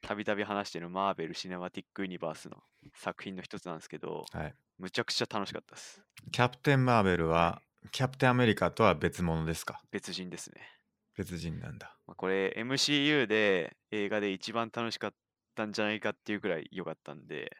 [0.00, 2.56] たびたび話してるマーベル・シネマティック・ユニバースの
[2.94, 4.54] 作品の一つなんですけど、はい。
[4.78, 6.02] むちゃくちゃ楽しかったです。
[6.30, 9.80] キャプテン・マーベルは、キャプテン・アメリカとは別物ですか？
[9.90, 10.62] 別人ですね。
[11.16, 11.96] 別人なんだ。
[12.06, 15.12] まあこれ MCU で映画で一番楽しかっ
[15.54, 17.56] たんじゃないかっていうくらい良かったんで、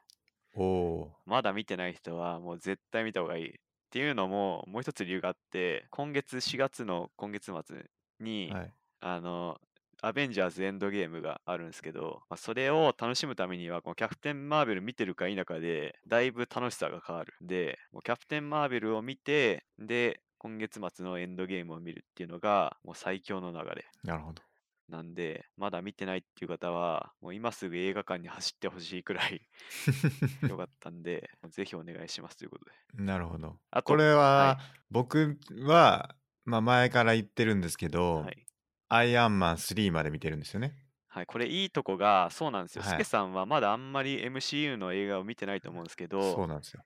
[0.55, 3.55] おおまだ見てない人はもう絶対見た方がいい。
[3.93, 7.85] っていうのも、もう一つ理由があって、今月4月の今月末
[8.21, 8.57] に、ー。
[8.57, 8.75] はい。
[9.01, 9.61] あの、
[10.01, 17.35] アベンジャーズエンドゲームがあるんですけど、まあ、それを楽しむためには、このキャプテン・マーベル見てるか否かで、だいぶ楽しさが変わる。
[17.43, 23.85] で、もうキャプテン・マーベルを見て、で、今月末のエンドゲームを見るっていうのが、もう最強の流れ。
[24.05, 24.43] なるほど。
[24.89, 29.41] なんで、まだ見てないっていう方は、もう今すぐ映画館に走ってほしいくらい
[30.49, 32.73] よかったんで、ぜひお願いしますということで。
[33.03, 33.59] なるほど。
[33.71, 34.59] あとこれは、は
[34.91, 36.15] 僕は、
[36.45, 38.47] まあ、前から言ってるんですけど、はい。
[38.89, 40.77] アイアンマン3まで見てるんですよね。
[41.09, 42.83] はい、これいいとこが、そうなんですよ。
[42.83, 46.83] はいスケさんはまだあんまり MCU の映画を見てないと思うんですけそうど、なんですよ。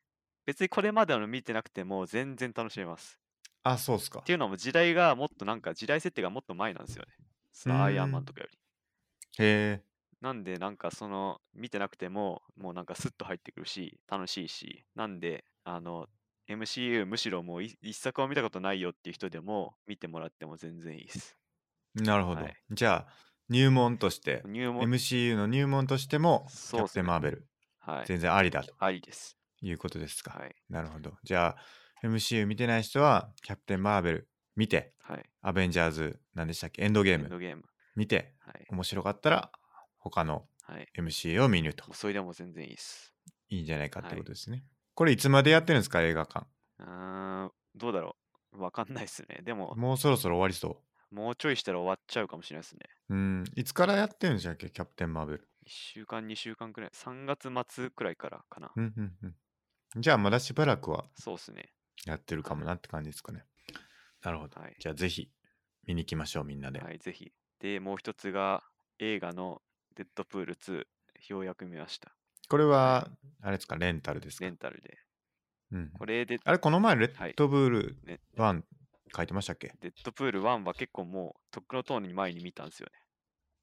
[0.47, 3.19] 別にこれまでの見てなくても全然楽しめます。
[3.65, 4.23] あ、そうっすかっ。
[4.23, 7.26] ていうのも時代がもっとなんか時代設定がもっと前なんですよね。
[7.57, 8.59] そのアイアンマンとかより。
[9.39, 9.45] へ
[9.83, 9.87] え。
[10.21, 16.07] なんでなんかその見てなくてももうなんかスッと入ってくるし楽しいしなんであの
[16.49, 21.37] MCU むしろもうい一作を見たことないよっていう人でも見てもらっても全然いいです。
[21.95, 22.45] なるほど。
[22.45, 23.13] はいじゃあ、
[23.49, 28.07] 入門として、入門 MCU の入門としても、キャプテン・そうっすねマーベル、はい。
[28.07, 29.39] 全然ありだとありです。
[29.63, 30.41] いうことですか。
[30.41, 30.57] はい。
[30.69, 31.15] なるほど。
[31.25, 35.25] じゃあ、MCU 見てない人は、キャプテン・マーベル見て、はい。
[35.43, 36.83] アベンジャーズ、何でしたっけ？
[36.83, 37.63] エンドゲームエンドゲーム。
[37.95, 38.67] 見て、はい。
[38.71, 39.53] 面白かったら、
[39.99, 40.89] 他のはい。
[40.99, 43.15] MCU を見るともうそれでも全然いいです。
[43.49, 44.65] いいんじゃないかってはいことですね。
[44.95, 46.03] これいつまでやってるんですか？
[46.03, 46.47] 映画館。
[46.81, 48.17] うーん、どうだろ
[48.53, 48.61] う。
[48.61, 49.43] わかんないですね。
[49.45, 52.81] でも、もうそろそろ終わりそもうちょいしたら終わっちゃうかもしれないですね。
[53.11, 53.15] う。
[53.15, 53.45] うん。
[53.55, 54.71] いつからやってるんでしたっけ？
[54.71, 55.49] キャプテン・マーベル。
[55.67, 56.91] 1週間、2週間くらい。
[56.91, 58.73] 3月末くらいからかな。
[58.75, 59.27] うんうんう
[59.99, 60.01] ん。
[60.01, 61.73] じゃあまだしばらくはそうっすね。
[62.07, 63.45] やってるかもなって感じですかね。
[64.23, 64.61] なるほど。
[64.61, 64.77] はい。
[64.79, 65.31] じゃあぜひ
[65.87, 66.81] 見に行きましょう、みんなで。
[66.81, 67.33] はい、ぜひ。
[67.61, 68.63] で、もう一つが
[68.99, 69.63] 映画の
[69.95, 70.85] デッドプール2、
[71.29, 72.13] ようやく見ました。
[72.49, 73.09] これは、
[73.43, 74.45] あれですか、レンタルですか？
[74.45, 74.51] レ。
[74.51, 74.99] ンタルで。
[75.73, 78.63] うん、これで、あれ、この前、レはいッドブルね1
[79.17, 79.73] 書いてましたっけ？
[79.81, 82.93] デッドプール1は結構もう、とっくのとおりに前に見たんですよね。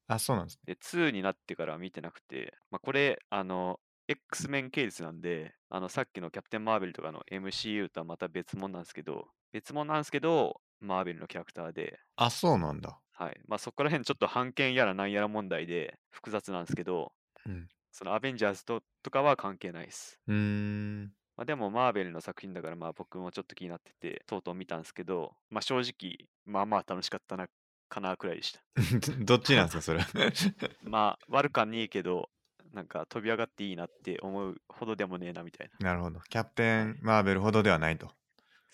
[0.06, 0.74] あ、そうなんですね。
[0.74, 12.98] で、2になってからは見てなくて、まあ、これ、あの、X メン系列なんで、あの、さっきのキャプテン・マーベルとかの MCU とはまた別物なんですけど、別物なんですけど、マーベルのキャラクターで、あ、そうなんだ。
[13.12, 13.40] はい。
[13.46, 17.12] まあ、そこら辺ちょっと判権やらなんやら問題で複雑なんですけど、
[17.46, 17.68] うん。
[17.92, 20.18] そのアベンジャーズととかは関係ないです。
[20.26, 21.04] うーん。
[21.36, 27.46] まあ、でもマーベルの作品だからまあ僕もちょっと気になってて、とうとう見たんですけど、まあ正直、まあまあ楽しかったな、
[27.88, 28.60] かなくらいでした。
[29.24, 30.00] どっちなんですか、それ。
[30.82, 32.28] まあ悪かねえけど、
[32.72, 35.90] なんか飛び上がっていいなって思うほどでもねえなみたいな。
[35.90, 36.18] なるほど。
[36.28, 38.10] キャプテン・マーベルほどではないと。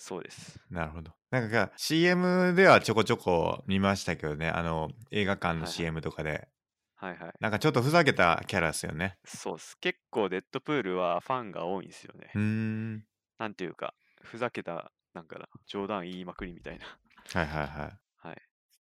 [0.01, 0.59] そうです。
[0.71, 1.13] なるほど。
[1.31, 6.49] なんか CM ではちょこちょこ見ましたけどね、あの映画館のはいはい CM とかで、
[6.97, 7.33] はいはい。
[7.41, 9.19] なんかちょっとふざけたキャラですよね。
[9.25, 9.79] そうっす。
[9.79, 12.41] 結構デッドプールはファンが多いんですよねうー。
[12.41, 13.07] ん。
[13.39, 16.87] なんていうか、ふざけた、なんかな、冗談言いまくりみたいな。
[17.33, 18.01] はいはいはい。
[18.17, 18.37] はい。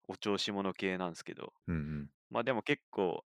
[0.08, 2.10] お調子者系なんですけど、うんうん。
[2.30, 3.26] まあでも結構、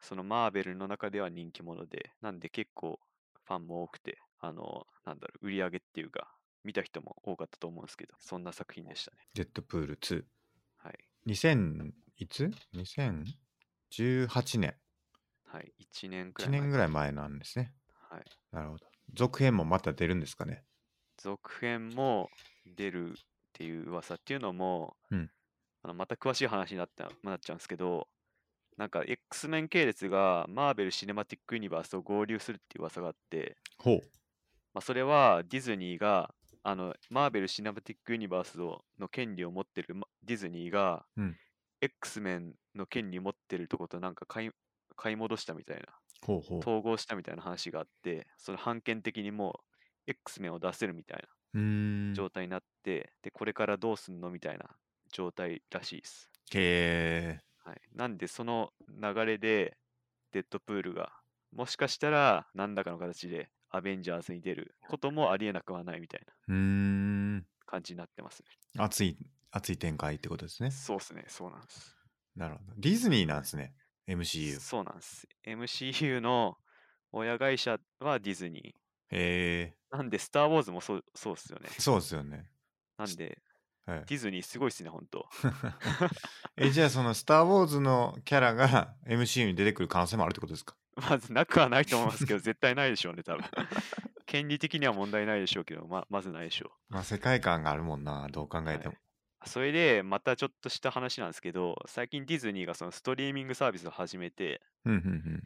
[0.00, 3.00] そのマーベルの中では人気者で、なんで結構
[3.44, 9.18] ファンも多くて、あの、なんだろう、売り上げっていうか、見た人も多かったと思うんですけど、そんな作品でしたね。
[9.34, 10.24] デッドプール2。
[10.78, 10.98] はい。
[11.26, 14.74] 2000いつ ?2018 年。
[15.44, 15.72] はい。
[15.80, 16.60] 1年くら1い前。
[16.60, 17.74] 年ぐらい前なんですね。
[18.10, 18.24] はい。
[18.52, 18.86] なるほど。
[19.12, 20.64] 続編もまた出るんですかね？
[21.16, 22.28] 続編も
[22.66, 23.14] 出るっ
[23.52, 25.30] ていう噂っていうのも、うん
[25.82, 28.08] あのまた詳しい話になったなっちゃうんですけど、
[28.78, 34.00] なんか X メン系列がマーベル・シネマティック・ユニバースと合流するっていう噂があって、ほう。
[34.72, 36.34] まあ、それはディズニーが
[36.66, 41.38] あのマーベル・シネマティック・ユニバースをの権利を持ってるまディズニーが、うん
[41.82, 44.50] X メンの権利を持ってるとことなんか買い
[44.96, 46.66] 買い戻したみたいなほうほう。
[46.66, 49.60] 統合したみたいな話があってその判権的にも
[50.08, 52.14] う X メンを出せるみたいなうーん。
[52.14, 54.76] 状態になって、で、これからどうすんのみたいな
[55.12, 56.30] 状態らしいです。
[56.54, 57.44] へえ。
[57.58, 57.80] はい。
[57.92, 59.78] なんで、その流れで、
[60.32, 61.12] デッドプールが、
[61.52, 67.46] もしかしたら、何らかの形で、アベンジャーズに出ることもありえなくはないみたいなうーん。
[67.66, 68.48] 感じになってますね。
[68.78, 69.18] 熱い、
[69.50, 70.70] 熱い展開ってことですね。
[70.70, 71.96] そうですね、そうなんです。
[72.36, 72.72] なるほど。
[72.76, 73.74] ディズニーなんですね。
[74.06, 74.60] MCU。
[74.60, 75.26] そうなんです。
[75.44, 76.56] MCU の
[77.12, 78.74] 親会社はディズニ
[79.10, 79.16] へ
[79.62, 79.78] え。
[79.92, 79.96] ー。
[79.96, 81.70] なんで、スター・ウォーズもそうそうっすよね。
[81.78, 82.50] そうですよね。
[82.98, 83.42] なんで、
[83.86, 84.08] はい。
[84.08, 85.28] ディズニーすごいっすね、ほんと。
[86.56, 90.76] え、じゃあそのスター・ウォーズのキャラが MCU に出てくる可能性もあるってことですか？
[90.96, 93.44] まずなくはないと思いますけど、絶対ないでしょうね、多分。
[94.26, 98.94] 権利的には問題ないでしょうけど、ままずないでしょまあ世界観があるもんな、どう考えても。
[98.94, 99.48] う。
[99.48, 105.42] それで、またちょっとした話なんですけど、最近ディズニーがそのストリーミングサービスを始めて、うんうん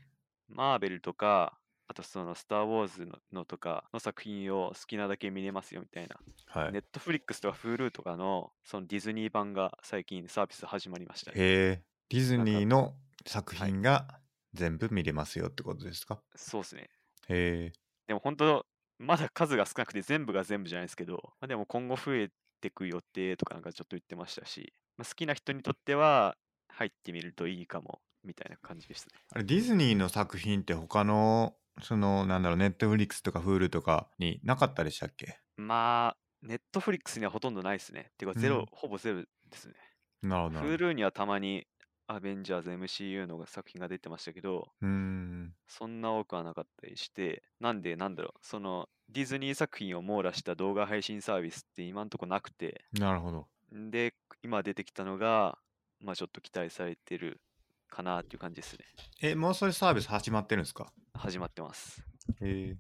[0.51, 1.59] マーベルとか、
[1.89, 6.71] あとそのスター・ウォーズののとかの作品を好きなだけ見れますよみたいな。
[6.71, 11.41] ネットフリックスとか Hulu とかのそのディズニー版が最近サービス始まりましたね。
[11.41, 11.83] へえ。
[12.11, 12.95] ディズニーの
[13.27, 14.21] 作はい品が
[14.55, 16.89] 全部見れますよってことですか、そうですね。
[17.29, 17.73] へえ。
[18.07, 18.67] でも本当、
[18.99, 22.31] まだ数が少なくて全部が全部じゃないですけど、まあ、でも今後増え
[22.61, 26.37] てく予定とかなんかちょっと言ってましたし、まあ、好きな人にとっては
[26.69, 29.21] 入ってみるといいかもみたいな感じですね。
[29.33, 35.39] あれ、ディズニーの作品って他の、その、なんだろう、ネットフリックスとか Hulu とかになかったでしたっけ？
[35.57, 38.11] まあ、ネットフリックスにはほとんどないですね。
[38.19, 39.75] てかゼロ、うんほぼゼロですね。
[40.23, 40.87] なるほどなるほど。
[40.87, 41.67] Hulu にはたまに
[42.09, 45.55] アベンジャーズ MCU の作品が出てましたけど、うーん。
[45.69, 53.47] そんな多くはなかったりして、なんでなんだろう、そのディズニー作品を網羅した動画配信サービスって今んとこなくて、なるほど。
[53.71, 55.59] で、今出てきたのが、
[56.01, 57.41] まあちょっと期待されてる
[57.89, 58.85] かなっていう感じですね。
[59.21, 60.91] え、もうそれサービス始まってるんですか？
[61.15, 62.03] 始まってます。
[62.41, 62.77] へえ。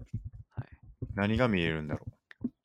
[0.56, 0.68] はい。
[1.14, 2.06] 何が見えるんだろ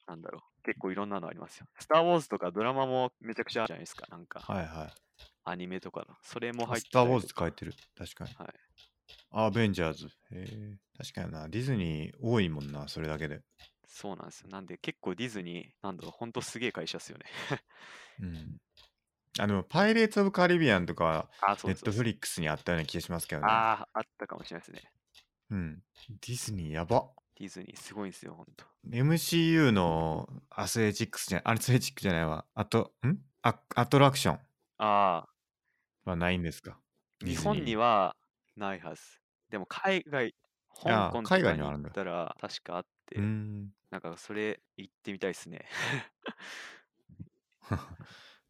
[0.08, 0.63] なんだろう。
[0.63, 1.65] 結構いろんなのありますよ。
[1.78, 4.08] スター・ウォーズとかドラマもめちゃくちゃあるじゃないですか。
[4.10, 4.52] なんかう。
[4.52, 5.03] はいはい。
[5.45, 6.15] アニメとかの。
[6.21, 7.73] それも入ってスター・ウォーズって書いてる。
[7.97, 8.34] 確かに。
[8.36, 8.47] はい。
[9.32, 10.08] アベンジャーズ。
[10.08, 10.77] へえ。
[10.97, 11.49] 確かにな。
[11.49, 13.41] ディズニー多いもんな、それだけで。
[13.86, 14.49] そうなんですよ。
[14.49, 17.25] なんで結構ディズニー、なんだろう、ほんとすげえ会社っすよね。
[18.21, 18.58] うん。
[19.39, 21.29] あの、パイレーツ・オブ・カリビアンとか
[21.65, 23.47] ネットフリックスにあったような気がしますけどね。
[23.49, 24.91] ああ、あったかもしれないですね。
[25.49, 25.84] うん。
[26.10, 27.10] ディズニーやば。
[27.39, 28.65] ディズニーすごいんですよ、ほんと。
[28.91, 32.45] MCU のアスレチックスじゃ、アスレチックじゃないわ。
[32.53, 33.17] あと、ん？
[33.41, 34.39] アアトラクション
[34.77, 35.33] ああ、
[36.06, 36.80] はないんですか？
[37.22, 37.76] 日本には。
[37.76, 38.16] は
[38.56, 39.02] ないはず。
[39.50, 40.36] でも海外、
[40.70, 43.74] 香港と海かに行外にはあるんだったら確かあって、うーん。
[43.92, 45.66] なんかそれ行ってみたいですね。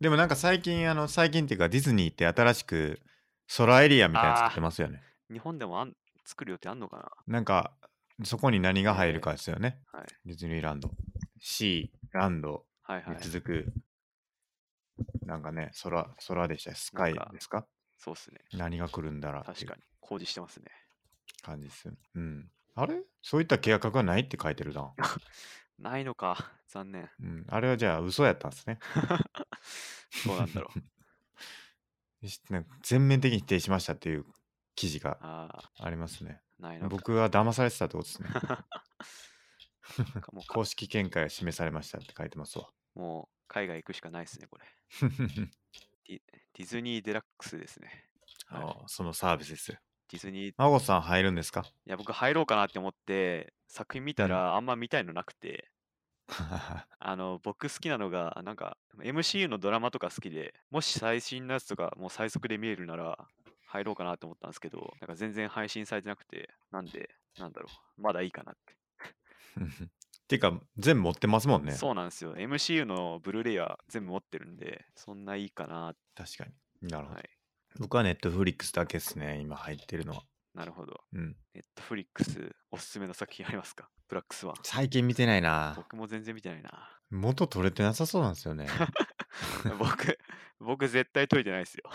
[0.02, 3.00] でもなんか最近、あの、最近っていうかディズニーって新しく
[3.58, 5.02] 空エリアみたいなの作ってますよね。
[5.32, 5.94] 日本でもあん
[6.26, 7.42] 作る予定あんのかな？
[7.42, 7.74] んか、
[8.24, 9.80] そこに何が入るかですよね。
[9.94, 10.08] なはい。
[10.26, 10.92] ディズニーランド。
[11.40, 13.18] シー、ランドにはいはい。
[13.22, 13.74] 続く、
[15.26, 16.76] なんかね、空、空でした。
[16.76, 17.66] スカイですか？
[17.98, 18.40] そうっすね。
[18.54, 19.82] 何が来るんだら確かに。
[20.02, 20.66] 工事してますね。
[21.42, 21.90] 感じです。
[22.16, 22.50] うん。
[22.76, 23.02] あれ？
[23.22, 24.94] そういった計画はないって書いてるな。
[25.80, 26.52] ないのか。
[26.68, 27.10] 残念。
[27.20, 27.46] うん。
[27.50, 28.80] あれはじゃあ嘘やったんですね。
[30.26, 30.80] どうなんだろう。
[32.84, 34.26] 全面的に否定しましたっていう
[34.76, 35.18] 記事が
[35.80, 36.42] ありますね。
[36.60, 36.90] ないのか。
[36.90, 38.30] 僕は騙されてたってことですね。
[40.48, 42.70] 公式見解が示されましたって書いてますわ。
[42.96, 44.66] もう海外行くしかないですね、これ。
[46.08, 46.22] ディ
[46.54, 48.10] ディズニーデラックスですね。
[48.48, 49.78] はいああそのサービスですよ。
[50.10, 51.66] ディズニー、い孫さん入るんですか？
[51.86, 55.72] や、僕入ろうかなって思って、作品見たらあんま見たいのなくて、
[57.00, 63.28] あの、僕好きなのが、なんか、MCU のドラマとか好きで、もし最新のやつとかもう最速で見えるなら、
[63.66, 68.76] 入ろうかなと思ったんですけど、なんか全然配信されてなくて、なんで、なんだろう、まだいいかなって。
[70.28, 71.74] ていうか、全部持ってますもんね。
[71.74, 72.36] そうなんですよ。
[72.36, 75.94] MCU のブルーレイは全部持ってるんで、そんないいかな。
[76.16, 76.46] 確か
[76.82, 76.90] に。
[76.90, 77.16] なるほど。
[77.18, 77.30] はい。
[77.80, 80.24] 僕は Netflix だけですね、今入ってるのは。
[80.54, 81.02] なるほど。
[81.14, 81.36] うん。
[81.56, 83.90] Netflix おすすめの作品ありますか？
[84.08, 84.56] ブラックスワン。
[84.64, 85.74] 最近見てないな。
[85.76, 86.90] 僕も全然見てないな。
[87.10, 88.68] 元取れてなさそうなんですよね。
[89.80, 90.20] 僕、
[90.60, 91.90] 僕絶対解いてないですよ。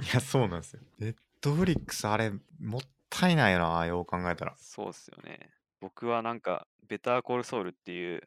[0.00, 0.82] いや、そうなんですよ。
[0.98, 4.54] Netflix あれ、もったいないよな、よう考えたら。
[4.56, 5.50] そうっすよね。
[5.80, 8.22] 僕はなんか、ベターコールソウルっていう、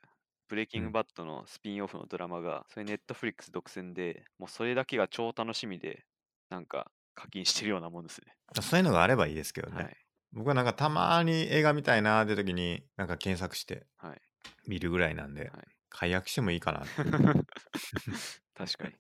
[0.48, 6.06] ブレイキンうんグバットのスピンオフのドラマが、それネットフリックス独占で、もうそれだけが超楽しみで、
[6.50, 8.34] なんか課金してるようなもんですね。
[8.62, 9.84] そういうのがあればいいですけどね。
[9.84, 9.98] はい。
[10.32, 14.22] 僕はなんかたまに映画見たいなーって時に、なんか検索してはい。
[14.68, 15.52] 見るぐらいなんで、はい
[15.92, 16.90] 解約してもいいかなって
[18.56, 18.94] 確かに。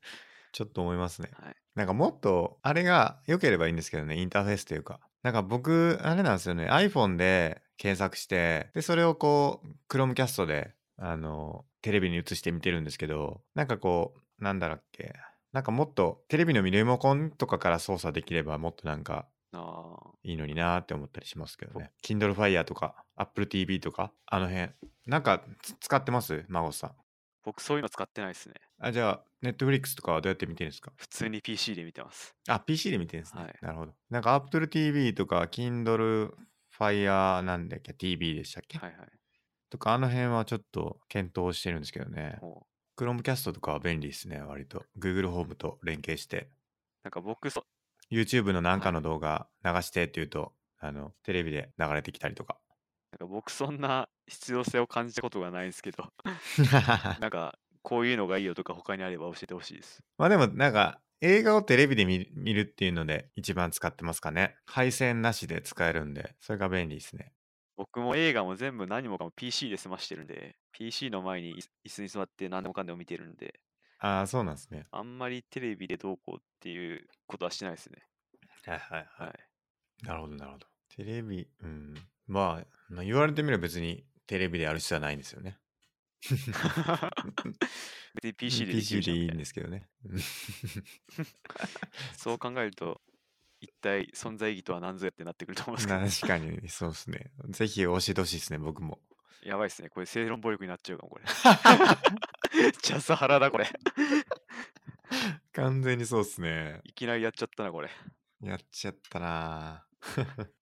[0.51, 1.29] ちょっと思いますね。
[1.33, 1.55] はい。
[1.75, 4.99] なんかもっと、あれが良ければいいんですけどね、インターフェースというか。
[5.21, 15.15] なんか僕、あれなんですよね、iPhone で検索して、で、それをこう、Chromecast で、あの、テレビに映して見てるんですけど、なんかこう、なんだろっけ、
[15.53, 19.27] なんかもっと、テレビのリモコンとかから操作できれば、もっとなんか、
[20.23, 21.91] いいのになーって思ったりしますけどね。
[22.03, 24.71] Kindle Fire とか、Apple TV とか、あの辺。
[25.07, 26.45] なんか、つ使ってます？
[26.49, 26.91] 孫さん。
[27.45, 28.55] 僕そういうの使ってないですね。
[28.79, 30.91] あ、じゃあ、Netflix とかはどうやって見てるんですか？
[30.97, 32.35] 普通に PC で見てます。
[32.47, 33.43] あ、PC で見てるんですね。
[33.43, 33.93] はいなるほど。
[34.09, 36.33] なんか Apple TV とか Kindle
[36.79, 39.09] Fire なんだっけ ?TV でしたっけ、はいはい。
[39.69, 42.37] とかあの辺はちょっと検討してるんですけどね。
[42.41, 42.65] も
[42.97, 44.83] Chromecast とかは便利ですね、割と。
[44.97, 46.37] Google ホームと連携して。
[46.37, 46.47] う、
[47.03, 47.63] なんか僕そ、
[48.11, 52.57] YouTube のなんかの動画流してって言うと、あの、テレビで流れてきたりとか。
[53.11, 56.11] なんか僕そんな必要性を感じたことがないんですけど、
[57.19, 60.03] なんかこういうのがいいよとか他にあれば教えてほしいです。
[60.17, 64.57] まあでもなんか、映画をテレビで見見るっていうので一番使ってますかね。
[64.65, 67.33] 配線なしで使えるんで、それが便利ですね。
[67.77, 73.59] 僕も映画も全部何もかも PC で済ましてるんで、PC の前に椅椅子に座って何でもかんでも見てるんで、
[73.99, 74.89] ああ、そうなんですね。
[74.91, 78.07] あんまりテレビでどうこうっていうことはしてないですね。
[78.63, 79.49] はいはいははい。
[80.03, 80.05] い。
[80.05, 80.67] なるほどなるほど。
[80.89, 81.95] テレビ、うん。
[82.27, 85.59] まあ、まあ、言われてみれば別にテレビでやる必要はないんですよね。
[88.15, 89.87] 別に PC でできる PC でいいんですけどね。
[92.17, 93.01] そう考えると、
[93.61, 97.31] 一体存在意義とは何ぞやってなってくると思うんですけど、確かに、そうですね。
[97.49, 98.99] ぜひ教えてほしいですね、僕も。
[99.43, 99.89] やばいですね。
[99.89, 101.25] これ正論暴力になっちゃうかも、これ。
[102.81, 103.67] ジャスハラだ、これ。
[105.53, 106.81] 完全にそうですね。
[106.83, 107.89] いきなりやっちゃったな、これ。
[108.41, 109.89] やっちゃったなぁ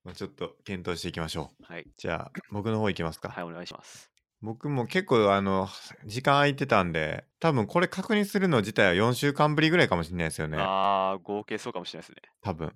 [0.03, 1.71] まあちょっと検討していきましょう。
[1.71, 1.87] はい。
[1.97, 3.29] じゃあ、僕の方行きますか。
[3.29, 4.11] はい、お願いします。
[4.41, 5.67] 僕も結構、あの、
[6.05, 10.57] 時間空いてたんで、多分これ確認するの自体は4週間ぶりぐらいかもしれないですよね。
[10.59, 12.29] ああ、合計そうかもしれないですね。
[12.41, 12.73] 多分。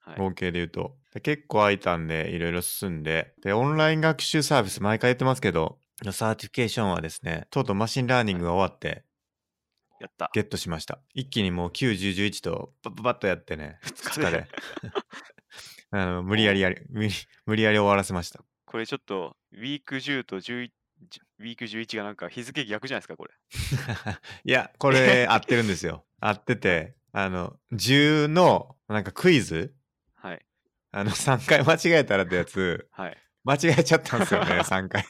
[0.00, 0.18] はい。
[0.18, 0.96] 合計で言うと。
[1.12, 3.34] で結構空いたんで、いろいろ進んで。
[3.42, 5.78] で、オンライン学習サービス、毎回言ってますけど、
[6.12, 9.04] certification はですね、とうとう machine learning が終わって、
[10.00, 10.30] やった。
[10.32, 11.00] ゲットしました。
[11.14, 14.46] 一気にもう9、10、11と、パッパッとやってね、 二2日で。
[15.90, 17.10] あの無理やりやり、無理
[17.46, 18.44] 無理やり終わらせました。
[18.66, 23.30] これちょっと、 week 10と11、week 11がなんか日付逆じゃないですか、これ。
[24.44, 26.04] いや、これ合ってるんですよ。
[26.20, 29.74] 合ってて、あの、10の、なんかクイズ？
[30.14, 30.44] はい。
[30.92, 33.16] あの、3回間違えたらってやつ、はい。
[33.44, 35.04] 間違えちゃったんですよね、 3回。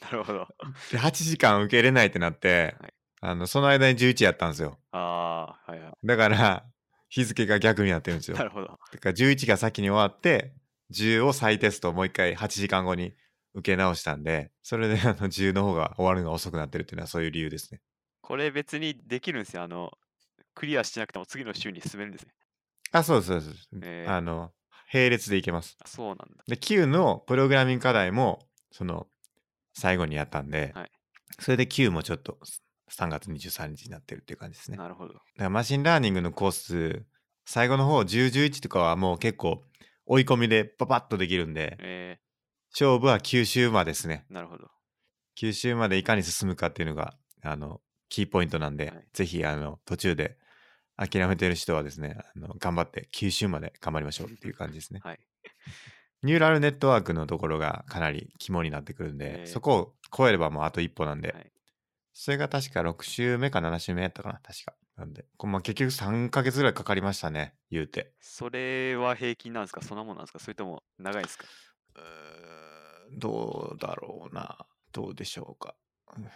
[0.00, 0.46] なるほど。
[0.90, 2.94] で、8時間受け入れないってなって、はい
[3.24, 4.80] あの、その間に11やったんですよ。
[4.90, 5.92] ああ、はいはい。
[6.04, 6.64] だから、
[7.08, 8.36] 日付が逆になってるんですよ。
[8.36, 8.66] なるほど。
[8.66, 10.54] だから11が先に終わって、
[10.92, 13.14] 10を再テストをもう一回8時間後に
[13.54, 17.80] 受け直したんで、それであの10の方が終わるのが遅くなってるっていうのはそういう理由ですね。
[18.20, 19.62] これ別にできるんですよ。
[19.62, 19.90] あの、
[20.54, 22.32] クリアしてなくても次の週に進めるんですね。
[22.92, 23.68] あ、そうです、そうです。
[23.82, 24.52] えーあの、
[24.92, 25.76] 並列でいけます。
[25.82, 26.24] あそうなんだ。
[26.46, 28.40] で、9のプログラミング課題も、
[28.70, 29.06] その、
[29.74, 30.90] 最後にやったんで、はい
[31.40, 32.38] それで9もちょっと
[32.90, 34.76] 3月23日になってるっていう感じですね。
[34.76, 35.14] だかなるほど。
[35.38, 37.06] ら machine learning のコース、
[37.46, 39.64] 最後の方、10、11とかはもう結構
[40.04, 42.18] 追い込みでパパッとできるんで、え
[42.72, 44.26] 勝負は9週までですね。
[44.30, 44.68] ー、なるほど。
[45.38, 50.38] 9週までいかに進むかっていうのが、あの、キーポイントなんで、はいぜひ、あの、途中で
[50.96, 55.00] 諦めてる人はですね、あの頑張って9週まで頑張りましょうっていう感じですね。
[55.02, 55.20] はい。
[56.22, 61.52] ニューラルネットワークのところがかなり肝になってくるんで、えーそこを超えればもうあと一歩なんで、はい
[62.14, 64.74] それが確か6週目か7週目やったかな、確か。
[64.98, 68.12] なんで、こまあ、結局3ヶ月ぐらいかかりましたね、言うて。
[68.20, 69.80] それは平均なんですか？
[69.80, 70.38] そんなもんなんですか？
[70.38, 71.46] それとも長いですか？
[73.12, 74.66] どうだろうな。
[74.92, 75.74] どうでしょうか。
[76.16, 76.28] うん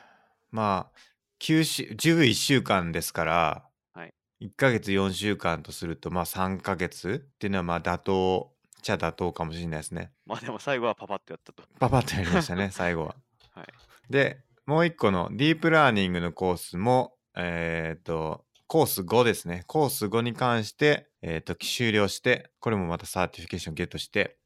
[0.50, 0.98] まあ、
[1.40, 10.12] 9週、11週間ですから、はい1ヶ月4週間とすると、まあ3ヶ月っていうのはまあ妥当っちゃ妥当かもしれないですね。
[10.26, 11.62] まあでも最後はパパッとやったと。
[11.80, 13.16] パパッとやりましたね、 最後は。
[13.52, 13.66] はい。
[14.10, 19.64] で、もう一個のディープラーニングのコースも、えっ、と、コース5ですね。
[19.66, 24.38] コース5に関して、えっ、と、終了して、これもまた certification ゲットして、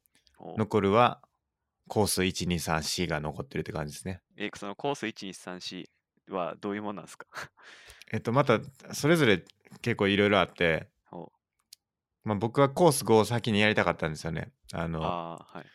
[0.57, 1.21] 残るは
[1.87, 4.21] コース1、2、3、4が残ってるって感じですね。
[4.37, 5.85] え、そのコース1234
[6.29, 7.27] はどういうもんなんですか？
[8.11, 8.59] えっと、また、
[8.93, 9.43] それぞれ
[9.81, 11.31] 結構いろいろあって、お
[12.23, 14.51] まあ、僕はコース5を先にやりたかったんですよね。
[14.73, 15.65] あの、ああ、はい。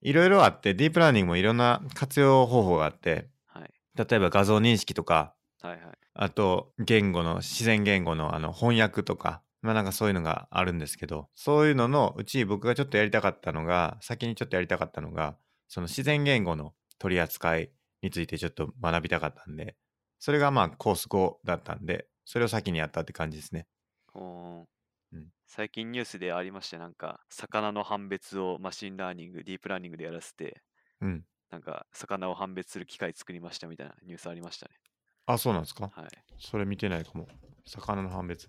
[0.00, 3.72] いろいろあって、ディープラーニングもいろんな活用方法があって、はい。
[3.94, 5.98] 例えば画像認識とか、はいはい。
[6.14, 15.38] あと、言語の、自然言語のあの翻訳とか、まあなんかそういうのがあるんですけど、そういうののうち僕がちょっとやりたかったのが、先にちょっとやりたかったのが、
[15.68, 19.76] その自然言語の取り扱いについてちょっと学びたかったんで、
[20.18, 23.66] それがまあコース5だったんで、それを先にやったって感じですね。
[25.12, 30.62] うん最近ニュースでありまして、なんか、魚の判別を machine learning、ディープラーニングでやらせて、
[31.00, 31.26] うん。
[31.50, 34.76] なんか、魚を判別する機械作りましたみたいなニュースありましたね。
[35.26, 35.90] あ、そうなんですか？
[35.90, 36.24] はい。
[36.38, 37.28] それ見てないかも。
[37.66, 38.48] 魚の判別。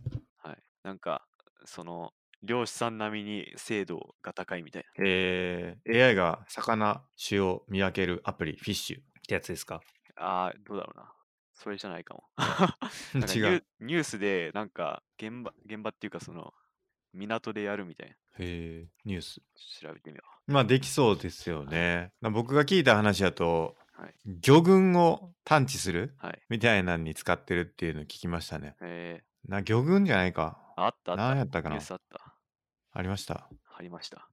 [0.83, 0.89] はい。
[0.89, 1.25] なんか、
[1.65, 9.81] その、漁師さん並みに精度が高いみたいえー、AI が魚種を見分けるアプリ、フィッシュってやつですか？
[10.15, 10.23] な。
[10.23, 11.13] ああ、どうだろうな。
[11.53, 12.23] それじゃないかも。
[13.19, 13.65] かニ違ュう。
[13.79, 16.53] ニュースで、なんか、現場、現場っていうか、その、
[17.13, 18.15] 港でやるみたいな。
[18.39, 19.41] へえ、ニュース。
[19.81, 22.11] 調べてみよまあできそうですよね。
[22.19, 24.01] まあ僕が聞いた話だと、う。
[24.01, 24.15] はい。
[24.41, 26.41] 魚群を探知するはい。
[26.49, 28.75] みたいなのに使ってるっていうのを聞きましたね。
[28.81, 30.62] えー、な魚群じゃないか。
[30.75, 31.23] あったあった。
[31.23, 32.35] 何やったかなニュースあった。
[32.91, 33.49] ありました。
[33.77, 34.27] ありました。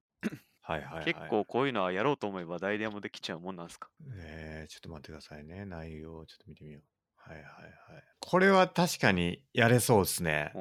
[0.61, 1.05] はいはい、はい。
[1.05, 3.89] 結構こういうのはやろうと思えば誰でもできちゃうもんなんですか？
[4.15, 5.65] えー、ちょっと待ってくださいね。
[5.65, 6.83] 内容をちょっと見てみよう。
[7.29, 8.03] はいはいはい。
[8.19, 10.51] これは確かにやれそうですね。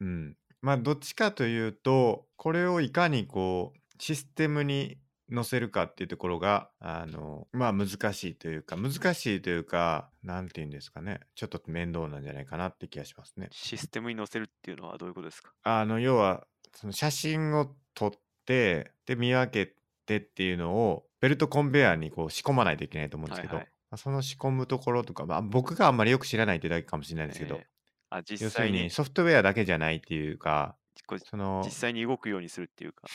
[0.00, 0.36] うん。
[0.60, 4.98] まあどっちかというと、これをいかにこう、システムに
[5.32, 11.20] 載せるかっていうところが、あの、まあ難しいというか、難しいというか、なんて言うんですかね。
[11.34, 13.48] ちょっと面倒なんじゃないかなって気がしますね。
[13.50, 15.52] システムに載せるっていうのはどういうことですか？
[15.62, 18.10] あの、要は、その写真を撮っ
[18.44, 19.74] て、で、見分け
[20.06, 27.64] てっていうのを、ベルトコンベヤーにこう仕込まないといけないと思うんですけど、はいはいまあその仕込むところとか、まあ僕があんまりよく知らないってだけかもしれないですけど、えー
[28.10, 30.76] あ、実要する際ににソフトウェアだけじゃないっていうか、
[31.24, 33.06] その実、際に動くようにするっていうか。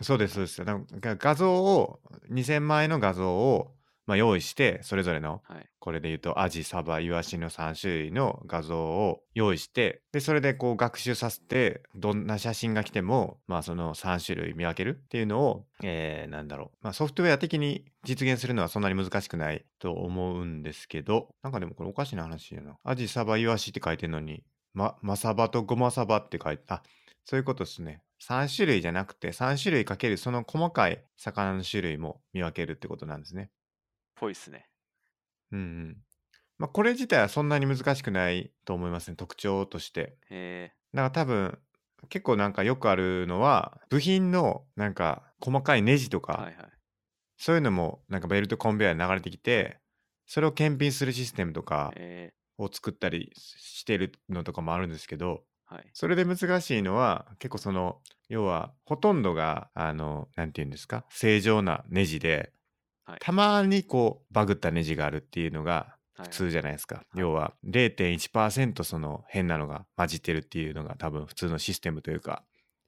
[0.00, 0.64] そうです、そうです。
[0.64, 3.74] なんか画像を、2000枚の画像を、
[4.06, 5.66] まあ、用意して、それぞれの、はい。
[5.78, 16.78] これで言うと、アジ、サバ、イワシの3種類の画像を用意して、で、それでこう学習させて、どんな写真が来ても、まあその3種類見分けるっていうのを、えー、なんだろう。
[16.82, 22.76] まあソフトウェア的に実現するのはそんなに難しくないと思うんですけど、なんかでもこれおかしな話やな。
[22.84, 24.42] アジ、サバ、イワシって書いてるのに、
[24.74, 26.82] ま、マサバとゴマサバって書いて、あ、
[27.24, 28.02] そういうことですね。
[28.18, 33.50] 3種類じゃなくて、3種類かけるその細かい魚の種類も見分けるってことなんですね。
[34.16, 34.70] ぽいっすね。
[35.52, 35.96] うんうん。
[36.58, 40.18] まあ、これ自体はそんなに難しくないと思いますね、特徴として。
[40.30, 41.58] えだから多分、
[42.10, 46.80] 結構なんかよくあるのは、部品のなんか細かいネジとー、か、はいはい。
[47.38, 49.80] そういうのもなんかベルトコンベヤーに流れてきて、
[50.26, 55.90] それを検品するシステムとかえを作ったりしてるのとかもあるんですけど、ー、はい。
[55.92, 62.52] それで難しいのは、結構その、要は、ほとんどが、あの、なんて言うんですか、正常なネジで、
[63.04, 67.04] はいたまにこう、バグったネジがあるっていうのがはい普通じゃないですか。
[67.14, 72.44] い要は、0.1%その変なのが混じってるっていうのが多分普通のシステムというか、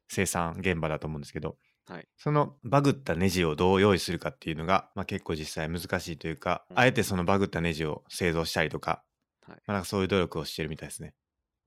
[0.09, 1.57] 生産現場だと思うんですけど、
[1.89, 9.03] はいそのバグったネジをどう用意するかっていうのが、まあ、結構実際難しいというか、うんあえてそのバグったネジを製造したりとか、
[9.47, 11.14] はいまあ、なんかそういう努力をしてるみたいですね。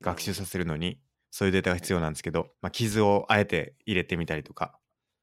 [0.02, 4.80] 学習させるのに、そういうデータが必要なんですけど、まあ、傷をあえて入れてみたりとか、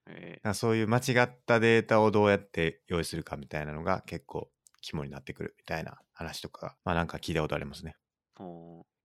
[0.06, 4.50] えなんかそういう間違ったデータをどうやって用意するかみたいなのが結構
[4.80, 7.96] 肝になってくるみたいな話とか、まあなんか聞いたことありますね。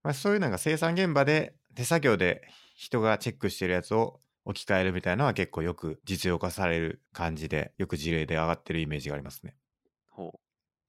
[0.02, 2.42] まあ、そういうなんか生産現場で手作業で
[2.74, 9.56] 人がチェックしてるやつを置き換えるみたいなのは結構よく実用化される感じで、よく事例で上がってるイメージがありますね。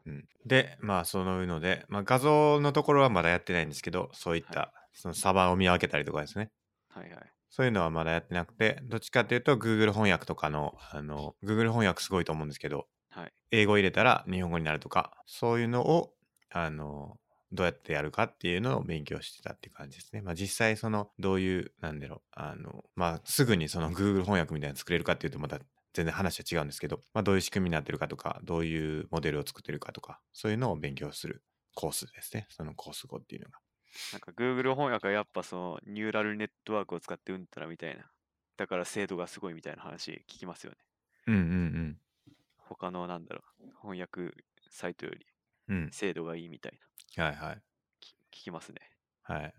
[0.05, 6.51] ほうん、で、まあそういうので、まあ、画像のところはまだやってないんですけど、そういった、はそのサバを見分けたりとかですね。
[6.95, 6.99] う。
[6.99, 7.33] はいはい。
[7.49, 13.33] そういうのはまだやってなくて、どっちかっていうと Google 翻訳とかの、あの、Google 翻訳すごいと思うんですけど、はい。
[13.51, 16.13] 英語入れたら日本語になるとか、そういうのを、
[16.49, 17.17] あの、
[17.51, 20.21] どうやってやるかっていうのを勉強してたっていう感じですね。
[20.21, 25.59] まあ実際その、どういう、なんだろう、あの、まあすぐにその Google 翻訳みたいなの作れるかっていうとまた
[25.93, 31.43] 全然話は違うんですけど、まあどういう仕組みになってるかとか、どういうモデルを作ってるかとか、そういうのを勉強する
[31.75, 32.47] コースですね。
[32.49, 33.59] そのコース語っていうのが。
[34.11, 38.05] なんか Google 翻訳はやっぱそのニューラルネットワークを使ってうんたらみたいな。
[38.57, 40.77] だから精度がすごいみたいな話聞きますよね。
[41.27, 41.97] うんうん
[42.57, 44.35] 他のなんだろう、翻訳
[44.69, 45.25] サイトより
[45.69, 45.77] うん。
[45.77, 45.91] うん。
[45.91, 46.79] 精度がいいみたい
[47.17, 47.23] な。
[47.23, 47.61] はいはい。
[47.99, 48.79] き聞きますね。
[49.21, 49.53] はい。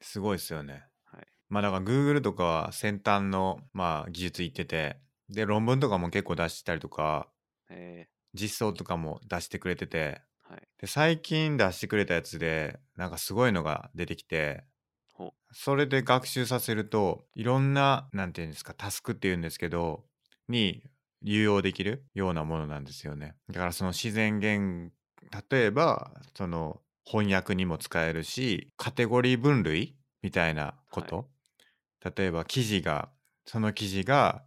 [0.00, 0.86] すごいですよね。
[1.04, 1.26] はい。
[1.48, 5.00] まあだから Google とかは先端の、まあ、技術いってて、
[5.30, 7.28] で、論文とかも結構出したりとか、
[7.68, 10.68] え実装とかも出してくれてて、ー、はい。
[10.78, 14.64] で、最近出してくれたやつで、なんかすごいのが出てきて、
[15.12, 15.32] ほう。
[15.52, 20.04] それで学習させると、いろんな、なんていうんですか、タスクっていうんですけど、
[20.48, 20.82] に
[21.22, 23.34] 流用できるようなものなんですよね。
[23.48, 24.92] だからその自然言、
[25.50, 31.28] 例えば、その翻訳にも使えるし、カテゴリー分類みたいなこと。
[32.16, 33.10] 例えば記事が、
[33.44, 34.44] その記事が、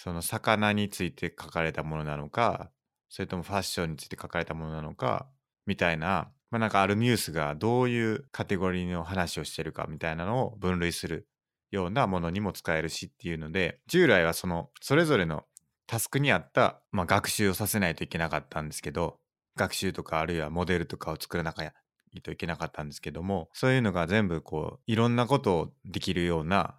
[0.00, 2.70] その魚について書かれたものなのか、
[3.08, 5.26] それともファッションについて書かれたものなのか、
[5.66, 11.26] みたいな、まあなんかあるニュースがどういうカテゴリーの話をしてるかみたいなのを分類する
[11.72, 15.42] ようなものにも使えるしっていうので、従来はそのそれぞれの
[15.88, 19.18] タスクに合った、まあ、学習をさせないといけなかったんですけど、
[19.56, 21.72] 学習とかあるいはモデルとかを作らなきゃ
[22.12, 26.76] いといけなかったんですけども、そういうのが全部こう、いろんなことをできるような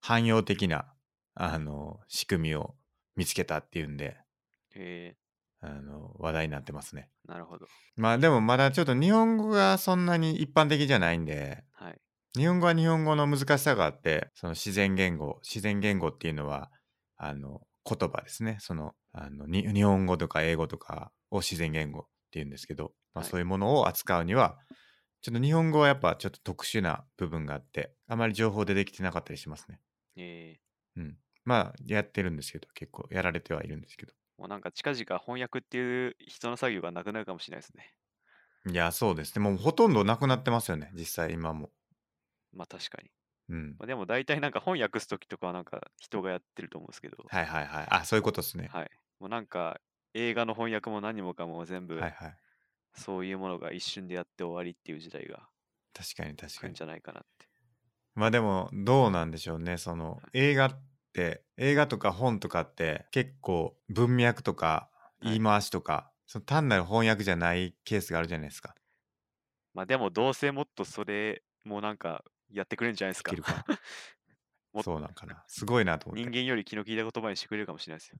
[0.00, 0.86] 汎用的な、
[1.40, 2.74] あの、仕組みを
[3.14, 4.16] 見つけたっていうんで、
[4.74, 5.14] え
[5.60, 7.10] あの、話題になってますね。
[7.28, 7.66] ー、なるほど。
[7.96, 12.00] まあでもまだちょっと日本語がそんなに一般的じゃないんで、はい。
[12.36, 16.72] 日本語は日本語の難しさがあって、その自然言語、自然言語っていうのは、
[17.16, 18.58] あの、言葉ですね。
[18.60, 24.58] その、あの、に日本語とか英語とかを自然言語っていうんですけど、まあはいそういうものを扱うには、
[25.20, 29.80] ちょっと日本語はやっぱちょっと特殊な部分があって、あまり情報出てきてなかったりしますね。
[30.16, 30.58] え
[30.96, 31.16] うん。
[31.48, 34.12] まあ、やってるんですけど、結構やられてはいるんですけど。
[34.38, 37.94] ー、もうなんか近々翻訳っていう人の作業がなくなるかもしれないですね。
[38.66, 39.42] いや、そうですね。
[39.42, 40.90] もうほとんどなくなってますよね。
[40.94, 41.70] 実際今も。
[42.52, 43.10] まあ確かに。
[43.48, 43.76] うん。
[43.78, 47.86] まあ、でも大体なんか翻訳すときとかはなんか人がやってると思うんですけど、はいはいはい。
[47.90, 48.68] あ、そういうことですね。
[48.70, 48.90] はい。
[49.20, 49.80] もうなんか
[50.14, 52.36] 映画の翻訳も何もかも全部はいはい。
[52.94, 55.48] そういうものが一瞬でやって終わりっていう時代が
[55.92, 56.74] 確かに確かに来るん。
[56.74, 57.48] じゃないかなって。
[58.14, 60.80] まあでもどうなんでしょうねその映画っ
[61.12, 68.74] て映画とか本とかって結構文脈とかはい言い回しとか、その単なる翻訳じゃないケースがあるじゃないですか。
[69.74, 73.34] まあでもどうせもっとそれもなんかやってくれるんじゃないですか。
[73.34, 73.64] か
[74.82, 75.42] そうなんかな。
[75.48, 76.30] すごいなと思って。
[76.30, 78.18] 人間より気の利いた言葉にしてくれるかもしれないですよ。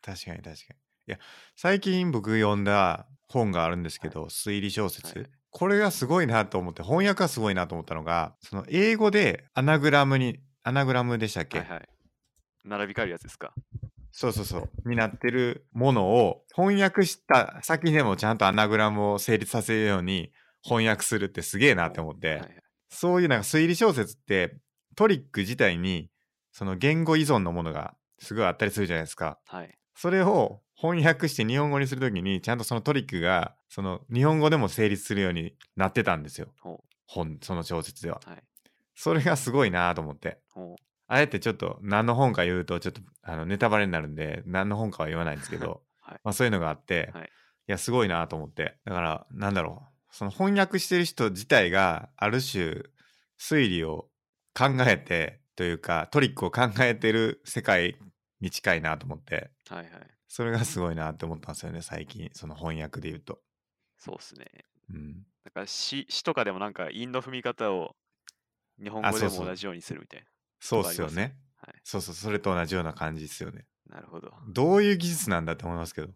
[0.00, 0.80] 確かに確かに。
[1.06, 1.18] いや
[1.54, 11.88] 最近僕読んだ本があるんですけど、推理小説、はいこれがすごいなと思って翻訳がすごいなと思ったのがその英語でアナグラムにアナグラムでしたっけ、はいはい。
[12.64, 13.54] 並び替えるやつですか？
[14.12, 14.88] そうそうそう。
[14.88, 20.32] になってるものを翻訳した先でもちゃんとアナグラムを成立させるように
[20.62, 22.62] 翻訳するってすげえなって思って、はいはい。
[22.90, 24.58] そういうなんか推理小説って
[24.96, 26.10] トリック自体に
[26.52, 29.38] その言語依存のものがすごいあったりするじゃないですか。
[29.46, 29.78] はい。
[29.94, 36.48] それを翻訳して日本語にするときにちゃんとそのトリックがその日本語でも成立するようになってたんですよ。
[36.60, 38.20] ほ本、その小説では。
[38.26, 38.30] う。
[38.30, 38.42] はい。
[38.94, 40.38] それがすごいなと思って。
[41.12, 47.28] ほあえてちょっと何の本か言うとちょっとあのネタバレになるんで何の本かは言わないんですけど、 はいまあ、そういうのがあって、はいい、
[47.66, 52.82] やすごいなと思ってだからなんだろうその翻訳してる人自体がある種
[53.38, 54.08] 推理を
[54.54, 57.96] 考えてというかトリックを考えてる世界
[58.40, 59.74] に近いなと思ってう。
[59.74, 59.90] はいはい。
[60.28, 63.40] それがすごいなって思ったんですよね最近その翻訳で言うと。
[63.98, 64.46] そうですね。
[64.90, 67.94] うん、だから詩詩とかでもなんか韻の踏み方を
[68.82, 70.24] 日本語でも同じようにするみたい
[70.62, 71.36] そうっすよね。
[71.56, 73.66] はいそうそうそれと同じような感じですよね。
[73.88, 73.96] な。
[73.96, 74.32] なるほど。
[74.48, 76.08] どういう技術なんだって思いますけど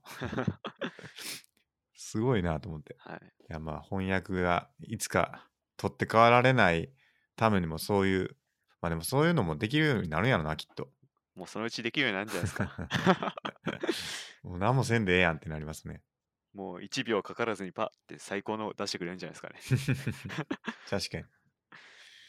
[1.94, 2.96] すごいなと思って。
[3.00, 3.20] はい。
[3.50, 6.92] いやまあ翻訳がいつか取って代わられない
[7.34, 8.36] ためにもそういう
[8.80, 10.90] まあでもそういうのもできるようになるんやろなきっと。
[11.34, 13.36] もうそのうちできるようになるんじゃないですか。
[14.42, 16.02] もう何もせんでええやんってなりますね。
[16.54, 20.46] もう1秒かからずにパッて最高の出してくれるんじゃないですかね。
[20.88, 21.24] 確かに。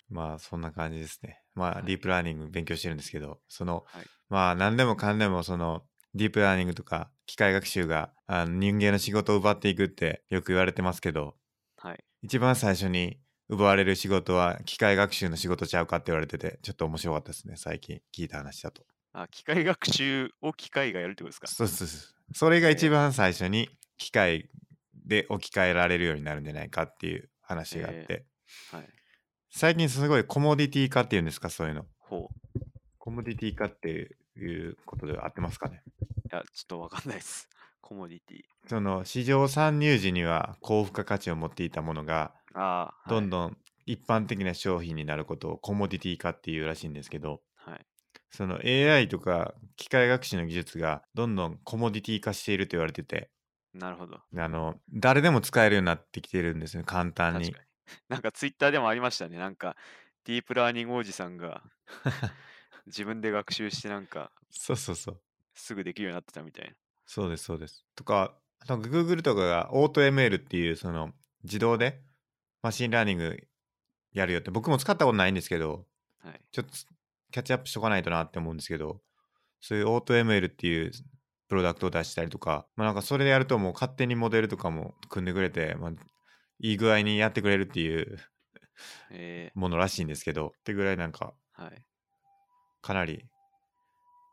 [0.09, 1.41] まあそんな感じですね。
[1.55, 5.83] まはいあディープラーニング勉強してるんですけど、その、はいまあ何でもかんでもその
[6.13, 11.35] ディープラーニングとか機械学習があの人間の仕事を奪っていくってよく言われてますけど、
[11.77, 12.03] はい。
[12.23, 18.83] 一番最初に奪われる仕事は機械学習の仕事ちゃうかって言われてて、ちょっと面白かったですね、最近聞いた話だと。
[19.13, 21.47] あ、機械学習を機械がやるってことですか？
[21.47, 22.33] そうそうそう。
[22.33, 24.49] それが一番最初に機械
[24.93, 28.25] で置き換えられるようになるんじゃないかっていう話があって、
[28.71, 28.89] はい。
[29.49, 31.85] 最近すごいコモディティ化っていうんですか、そういうの。
[31.99, 32.59] ほう。
[32.97, 35.81] コモディティ化っていうことで合ってますかね？
[36.31, 37.49] いや、ちょっとわかんないです。
[37.81, 38.41] コモディティ。
[38.67, 43.51] その市場参入時には高付加価値を持っていたものがああ、どんどん。
[43.51, 47.85] どん一般的な商品になることをコモディティ化っていうらしいんですけどはい。
[48.29, 53.31] その AI とか機械学習の技術がどんどんコモディティ化していると言われてて
[53.73, 54.19] なるほど。
[54.35, 57.66] あの誰でも使えるようになってきてるんですね簡単に確かに。
[58.09, 59.37] なんかツイッターでもありましたね。
[59.37, 59.75] なんか、
[60.25, 61.63] ディープラーニングおじさんが
[62.85, 65.21] 自分で学習してなんかそうそうそう
[65.53, 66.75] すぐできるようになってたみたいな。
[67.05, 71.13] そうですそうですとかあと Google とかが AutoML っていうその
[71.43, 72.01] 自動で
[72.61, 73.47] machine learning
[74.11, 75.87] やるよって僕も使ったことないんですけど
[76.19, 76.41] はい。
[76.51, 76.71] ちょっと
[77.31, 79.01] キャッチアップしとかないとなって思うんですけど、
[79.61, 80.91] そういう AutoML っていう
[81.47, 85.91] プロダクトを出したりとか、まあなんかそれでやるともう勝手にモデルとかも組んでくれて、まあ、
[86.59, 88.17] いい具合にやってくれるっていう
[89.11, 91.83] えものらしいんですけど、ってぐらいなんかー、はい。
[92.81, 93.25] かなり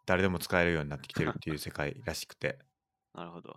[0.06, 2.58] 誰でも使えるようになってきてるっていう世界らしくて。
[3.14, 3.56] なるほど。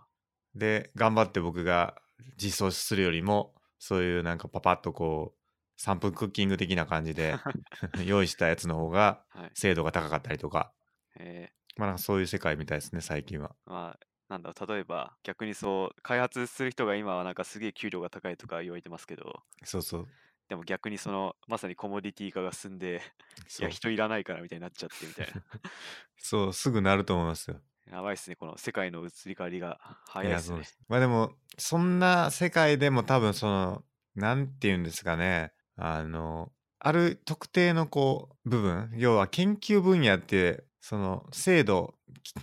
[0.54, 2.00] で、頑張って僕が
[2.36, 7.36] 実装するよりも、そういうなんかパパッとこう、3分クッキング的な感じで
[8.04, 9.50] 用意したやつの方がはい。
[9.54, 10.72] 精度が高かったりとか、
[11.16, 13.54] えまあなんかそういう世界みたいですね、最近は。
[13.66, 20.08] ー、まあ、なんだろう、例えば逆にそう、開発する人が今はなんかすげえ給料が高いとか言われてますけど、そうそう。
[20.48, 23.02] でも逆にその、まさにコモディティ化が進んで、
[23.60, 25.42] いや、人いらないからみたいになっちゃってみたいな。
[26.16, 27.60] そう、すぐなると思いますよ。
[27.90, 30.64] やばいっすね、この世界の移り変わりが早いっすねそうで。
[30.64, 30.78] す。
[30.88, 41.92] まあでも、そんな世界でも多分その、なんて言うんですかね、あの、ある特定のこう、部分、要は研究分野って、その精度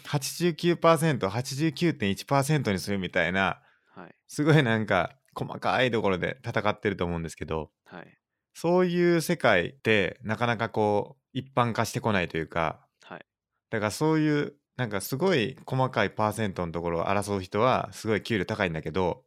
[0.04, 3.60] 89%、89.1%にするみたいな、
[3.96, 4.16] はい。
[4.28, 8.18] すごいなんか細かいところで戦ってると思うんですけど、はい。
[8.54, 13.26] そういう世界ってなかなかこう一般化してこないというか、はい。
[13.72, 19.24] だからそういうなんかすごい細かいパーセントのところを争う人はすごい給料高いんだけど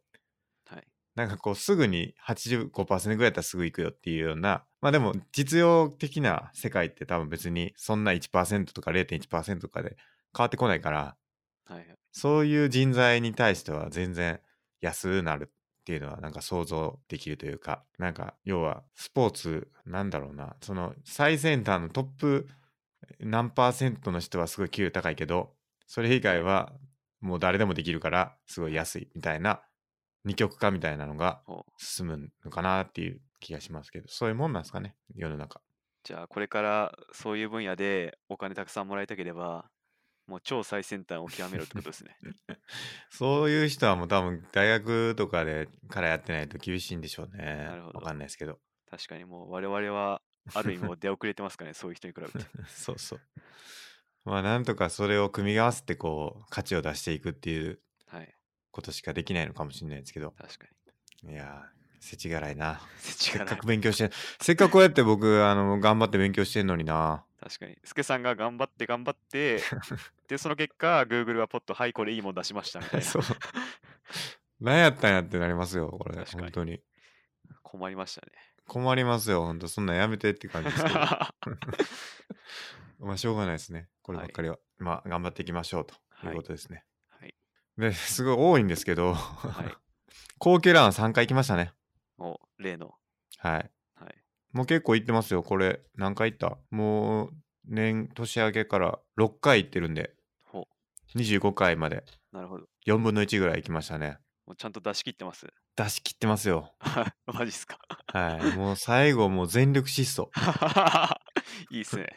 [0.65, 0.87] はい。
[1.15, 9.97] なんかこうすぐに85%ぐらいだったらすぐ行くよっていうようなまあでも実用的な世界って多分別にそんな1%とか0.1%とかで
[10.35, 11.17] 変わってこないから
[11.65, 11.79] はい。
[11.79, 11.99] はい。
[12.11, 14.41] そういう人材に対しては全然
[14.81, 22.47] 安なるっていうのはなんか想像できるというかなんか要はスポーツなんだろうなその最先端のトップ
[23.19, 25.53] 何パーセントの人はすごい給料高いけど
[25.87, 26.73] それ以外は
[27.21, 29.61] もう誰でもできるからすごい安いみたいな
[30.25, 31.41] 二極化みたいなのが
[31.77, 35.61] 進むのかなっていう気がしますけどそういうもんなんですかね世の中
[36.03, 39.69] じゃあ、これからそういう分野でお金たくさんもらいたければ、
[40.27, 42.15] もう超最先端を極めろってことですね。
[43.09, 48.59] そういう人はもう多分大学とかでからやってないと厳しいんでしょうねなるほどわかんないですけど
[48.89, 50.21] 確かにもう我々は
[50.53, 52.33] ある意味もう出遅れてますかね、そういう人に比べて。
[52.69, 53.19] そうそう。
[54.25, 58.38] まあなんとかそれを組み合わせてこう価値を出していくっていうはい。
[58.71, 60.31] ことしかできないのかもしれないですけど。
[60.31, 60.65] 確か
[61.23, 61.33] に。
[61.33, 61.49] いやー、
[61.99, 62.81] せちがらいな。
[62.97, 64.11] せちがらいせっかく勉強して、
[64.41, 67.23] せっかくこうやって僕、あの、頑張って勉強してんのにな。
[67.41, 67.77] 確かに。
[67.83, 69.61] スケさんが頑張って頑張って、
[70.27, 73.05] で、その結果、Google はポッと、はい、これいいもん出しましたみたいな。
[73.05, 73.21] そう。
[74.59, 76.15] 何やったんやってなりますよ、これ。
[76.15, 76.81] 確かに本当に。
[77.63, 78.31] 困りましたね。
[78.67, 80.99] 困りますよ、本当そんなんやめてって感じですけど。
[82.99, 83.89] まあ、しょうがないですね。
[84.01, 84.57] こればっかりは。
[84.77, 85.95] まあ、頑張っていきましょうと
[86.27, 86.77] いうことですね。
[86.77, 86.85] はい。
[87.79, 89.73] で、 すごい多いんですけど、はい。
[90.37, 91.73] 高級ラン3回行きましたね。
[92.17, 92.93] お、例の。
[93.37, 93.71] はい。
[93.95, 94.15] はい。
[94.51, 95.81] もう結構行ってますよ、これ。
[95.95, 96.57] 何回行った？
[96.71, 97.33] もう、
[97.65, 100.13] 年、年明けから6回行ってるんで、
[100.43, 100.67] ほ
[101.15, 101.97] 25回まで
[102.31, 102.35] う。
[102.35, 102.67] なるほど。
[102.87, 104.17] 4分の1ぐらい行きましたね。
[104.45, 105.47] もうちゃんと出し切ってます？
[105.75, 106.73] 出し切ってますよ。
[107.27, 107.77] マジっすか？
[108.07, 108.57] はい。
[108.57, 110.29] もう最後、もう全力疾走。
[111.69, 112.07] いいっすね。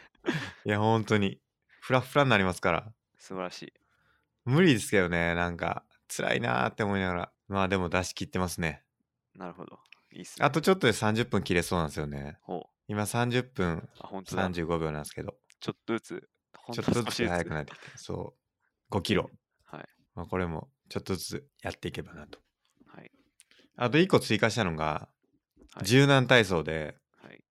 [0.64, 1.40] いや、本当に。
[1.80, 2.92] フラフラになりますから。
[3.18, 3.72] 素晴らしい。
[4.44, 5.84] 無理ですけどね、なんか、
[6.14, 7.32] 辛いなーって思いながら。
[7.48, 8.82] まあでも出し切ってますね。
[9.34, 9.78] なるほど。
[10.12, 10.44] いいっすね。
[10.44, 12.38] あとちょっとで30分切れそうなんですよね。
[12.42, 13.88] ほ今30分う。
[14.00, 14.48] あ、本当だ。
[14.50, 17.28] 35秒なんですけど、ちょっとずつ、ほんちょっとずつ少しずつ。
[17.28, 18.34] 速くなってきて、そ
[18.90, 19.30] う、5キロ。
[19.64, 19.84] はい。
[20.14, 22.38] まあこれもちょっとずつやっていけばなと。
[22.86, 23.10] はい。
[23.76, 25.12] あと1個追加したのが、はい
[25.84, 27.42] 柔軟体操で、はい。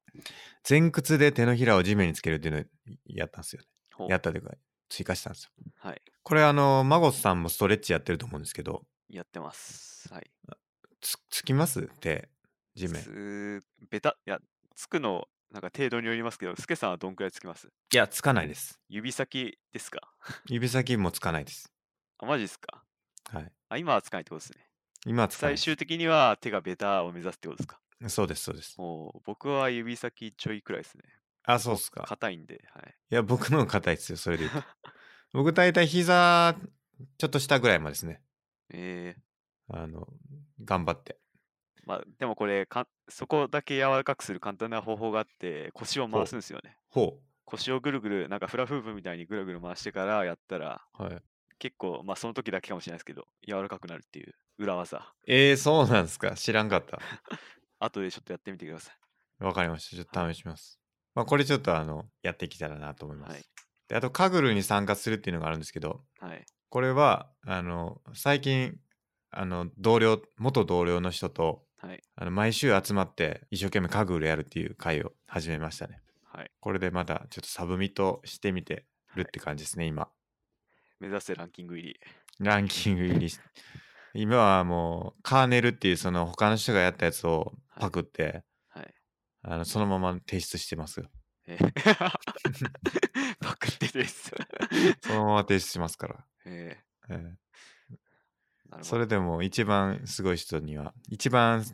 [0.70, 2.64] 前屈で手のひらを地面につけるっていうのを
[3.08, 3.68] やったんですよね。
[3.96, 4.52] ほうやったというか、
[4.92, 5.52] 追加したんですよ。
[5.78, 6.02] はい。
[6.22, 10.14] これあの、マゴスさんもストレッチやってると思うんですけど、やってます。
[10.14, 10.30] はい。
[11.00, 11.90] つつきます？
[12.02, 12.30] 手。
[12.76, 13.02] 地面。
[13.02, 14.40] つベタ、いや、
[14.76, 17.68] つくの、なんか程度によりますけど、スケさんはどんくらいつきます？
[17.68, 18.80] いや、つかないです。
[18.90, 20.02] 指先ですか？
[20.48, 21.72] 指先もつかないです。
[22.20, 22.84] あ、マジですか？
[23.32, 23.52] はい。
[23.70, 24.68] あ、今はつかないってことですね。
[25.06, 25.58] 今はつかない。
[25.58, 27.80] 最終的には手がベタを目指すってことですか？
[28.08, 28.76] そうです、そうです。
[29.26, 31.04] 僕は指先ちょいくらいですね。
[31.44, 32.04] あ、そうっすか。
[32.04, 32.96] 硬いんで、はい。
[33.12, 34.68] いや、僕の硬いですよ、それで言うと。
[35.34, 36.56] 僕大体膝、
[37.18, 38.22] ちょっと下ぐらいまでですね。
[38.70, 40.08] えー、あの、
[40.64, 41.18] 頑張って。
[41.86, 46.78] まあでもこれか、そこだけ柔らかくする簡単な方法があって、腰を回すんですよね。
[46.90, 51.04] ほ腰をぐるぐる、なんかフラフープみたいにぐるぐる回してからやったら、う。
[51.04, 51.22] はい。
[51.60, 55.14] 結構、まあその時だけかもしれないですけど、柔らかくなるっていう裏技。
[55.28, 56.36] えー、そうなんですか。
[56.36, 57.00] 知らんかった。
[57.80, 58.92] 後でちょっとやってみてくださ
[59.40, 59.96] わかりました。
[59.96, 60.81] ちょっと試します。
[61.16, 63.34] まあ、これちょっとあの、やっていけたらなと思います。
[63.34, 63.46] はい
[63.92, 66.26] で、あと、 Kaggle に参加するっていうのがあるんですけど、い。
[66.26, 66.46] はい。
[66.70, 68.78] これは、あの、最近、
[69.32, 72.02] あの、同僚、元同僚の人と、はい。
[72.16, 76.00] あの毎週集まって一生懸命 Kaggle やるっていう会を始めましたね。
[76.24, 76.52] はい。
[76.60, 78.86] これでまたちょっと submit してみて
[79.16, 80.08] るって感じですね、今。
[81.00, 82.00] 目指せランキング入り。
[82.40, 83.40] ランキング入りし
[84.14, 88.44] 今はもうカーネルっていうその他の人がやったやつをパクって、はい。
[89.44, 91.10] あのそのまま提出してますよ。
[91.48, 91.72] えー
[93.42, 94.32] パクってです。
[95.02, 96.26] そのまま提出しますから。
[96.46, 96.78] え
[97.10, 97.36] えー
[98.84, 101.66] それでも一番すごい人には、一番、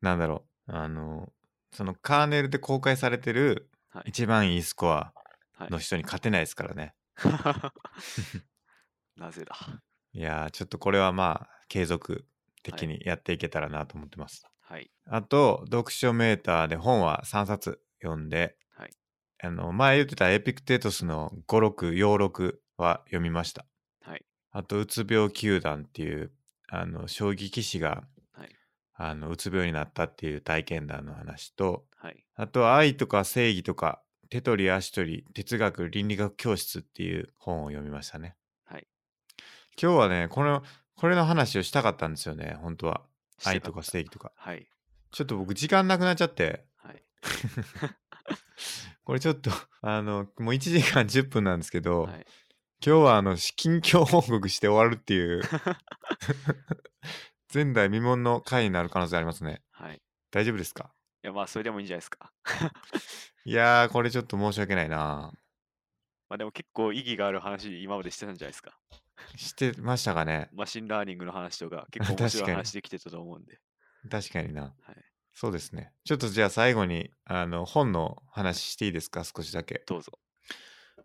[0.00, 1.32] なんだろう、あの、
[1.72, 4.10] そのカーネルで公開されてるはい。
[4.10, 5.12] 一番いいスコア
[5.54, 6.94] はいの人に勝てないですからね。
[9.16, 9.56] なぜだ。
[10.12, 12.26] いやー、ちょっとこれはまあ、継続
[12.62, 14.44] 的はいにやっていけたらなと思ってます。
[14.68, 14.90] はい。
[15.06, 18.90] あと、読書メーターで本は3冊読んで、はい。
[19.42, 23.64] あの、前言ってたエピクテートスの5、6、要6は読みました。
[24.02, 24.26] はい。
[24.50, 26.32] あと、うつ病球団っていう、
[26.68, 28.02] あの、将棋棋士が、
[28.32, 28.50] はい。
[28.92, 32.22] あの、うつ病になったっていう体験談の話と、はい。
[32.34, 38.36] あと、愛とか正義とか、手取り足取り、哲学倫理学教室っていう本を読みましたね。
[38.66, 38.86] はい。
[39.80, 40.62] 今日はね、この、
[40.94, 43.00] これの話をしたかったんですよね、本当は。
[43.44, 44.32] 愛とかして正義とか。
[44.36, 44.66] はい。
[45.10, 47.02] ちょっと僕、時間なくなっちゃって、はい。
[49.04, 52.26] これちょっと、あの、もう1時間10分なんですけど、はい。
[52.84, 55.42] 今日はあの、 近況報告して終わるっていう、
[57.52, 59.62] 前代未聞の回になる可能性ありますね。
[59.72, 59.96] はい。
[59.96, 60.92] い大丈夫ですか？
[61.22, 62.32] や、まあ、それでもいいんじゃないですか。
[63.44, 65.32] いやー、これちょっと申し訳ないな
[66.28, 68.78] まあ、でも結構意義がある話、今までしてたんじゃないですか。
[69.36, 73.58] してましたかね machine learning の話とか、結構面白い 話できてたと思うんで。
[74.10, 74.74] 確かにな。
[74.82, 75.04] はい。
[75.34, 75.92] そうですね。
[76.04, 79.24] ちょっとじゃあ最後に、あの、本の話していいですか？
[79.24, 79.84] 少しだけ。
[79.86, 80.18] どうぞ。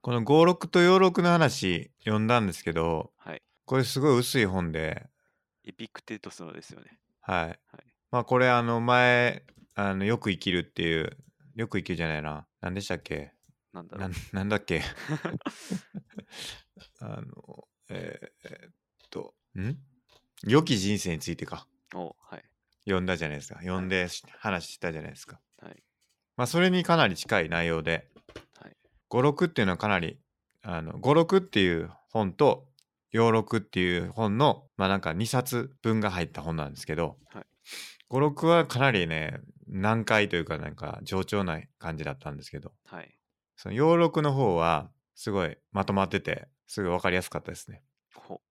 [0.01, 3.41] この56と46の話読んだんですけど、はい。
[3.65, 5.07] これすごい薄い本で、
[5.63, 6.99] エピクテトスのですよね。
[7.21, 7.47] はい。
[7.47, 7.59] はい。
[8.11, 9.45] まあこれあの前、
[9.75, 11.17] あの、よく生きるっていう、
[11.55, 12.47] よく生きるじゃないな。
[12.59, 13.33] 何でしたっけ？
[13.71, 13.97] なんだ。
[14.33, 14.81] なんだっけ？
[16.99, 18.71] あの、えーえーっ
[19.09, 19.77] と、ん？
[20.45, 21.67] 良き人生についてか。
[21.93, 22.43] おはい。
[22.85, 23.59] 読んだじゃないですか。
[23.61, 25.39] 読んでし話したじゃないですか。
[25.61, 25.83] はい。
[26.35, 28.07] まあそれにかなり近い内容で、
[28.59, 28.75] はい。
[29.45, 30.19] っていうのはかなり、
[30.63, 32.67] あの、っていう本と、
[33.11, 37.45] 要録っていう本の、まあなんか2冊分が入った本なんですけど、はい
[38.47, 43.17] はかなりね、難解というかなんか冗長な感じだったんですけど、はい。
[43.55, 47.83] その要録の方はすごいまとまってて、すごいわかりやすかったですね。
[48.15, 48.41] ほ。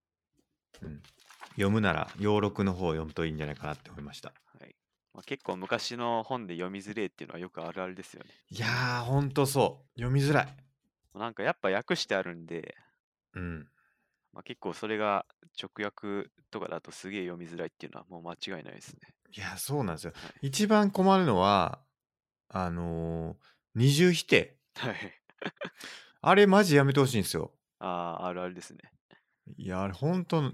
[1.50, 4.32] 読むなら要録の方を読むといいんじゃないかなって思いました。
[4.58, 4.74] はい。
[5.14, 8.30] まあ、結構昔の本で読みづれえっていうのはよくあるあるですよね。
[8.50, 10.00] いやー、ほんとそう。
[10.00, 10.56] 読みづらい。
[11.14, 12.74] なんかやっぱ訳してあるんで、
[13.34, 13.68] うん。
[14.32, 15.26] まあ、結構それが
[15.60, 19.00] 直訳とかだとすげえ読みづらいっていうのはもう間違いないですね。
[19.34, 20.12] いや、そうなんですよ。
[20.14, 21.80] はい一番困るのは、
[22.48, 23.36] あのー
[23.74, 24.58] 二重否定。
[24.76, 24.94] はい。
[26.20, 27.52] あれマジやめてほしいんですよ。
[27.82, 28.80] ああ、あるあるですね。
[29.56, 30.52] いや、あれほんと、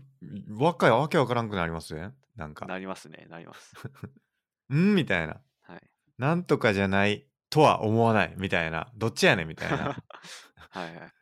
[0.48, 1.94] 若いわけわからんくなります？
[1.94, 2.12] ね。
[2.36, 3.26] なんか、なりますね。
[3.28, 3.74] なります。
[4.74, 5.42] んみたいな。
[5.62, 5.90] はい。
[6.18, 8.90] なんとかじゃないとは思わないみたいな。
[8.96, 10.02] どっちやねんみたいな。
[10.70, 11.12] はいはい。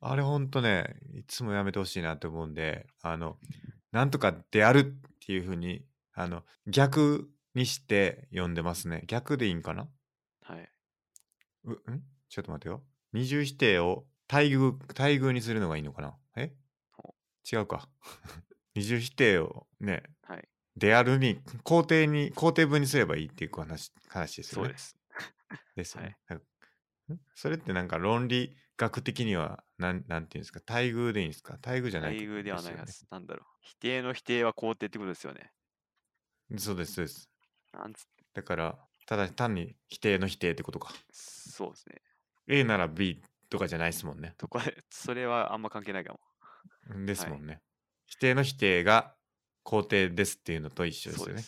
[0.00, 3.38] あれほんとね、いつもやめてほしいなって思うんで、あの、
[3.92, 4.84] なんとかであるっ
[5.26, 9.04] ていう風に、あの、逆にして読んでますね。
[9.06, 9.88] 逆でいいんかな？
[10.42, 10.70] はい。
[11.64, 12.02] う、ん？
[12.28, 12.84] ちょっと待ってよ。
[13.12, 16.16] 二重否定を対偶、対偶にするのがいいのかな？
[16.36, 16.52] え？
[16.92, 17.14] ほ
[17.50, 17.88] 違うか。
[18.74, 20.48] 二重否定をね、はい。
[20.76, 24.68] であるに、肯定に、肯定文にすればいいっていう話、話ですよね。
[24.68, 24.98] そうです。
[25.76, 26.16] ですよね。
[26.28, 26.44] なんか
[27.14, 27.18] ん？
[27.34, 31.58] それってなんか論理学的には、なん、なんていうんですか、対偶でいいんですか？
[31.58, 33.06] 対偶じゃない待遇ではないすよねはず。
[33.10, 33.46] なんだろう。
[33.60, 35.52] 否定の否定は肯定ってことですよね。
[36.56, 37.30] そうです、そうです。
[37.72, 40.92] なんつだから、ただ単に否定の否定ってことか。
[41.12, 42.02] そうですね。
[42.48, 43.22] A なら B
[43.54, 44.34] とかじゃないですもんね。
[44.36, 47.06] とこれ、それはあんま関係ないかも。
[47.06, 47.62] ですもんね。
[48.06, 49.14] 否定の否定が
[49.64, 51.42] 肯定ですっていうのと一緒ですよね。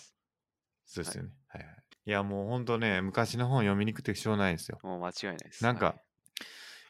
[0.84, 1.18] そうです。
[1.18, 1.30] よね。
[1.48, 1.74] はい、はい、
[2.06, 4.78] いや、もうほんとね、昔の本読みにくくてしょうがないんですよ。
[4.84, 5.64] もう間違いないです。
[5.64, 5.94] なんかは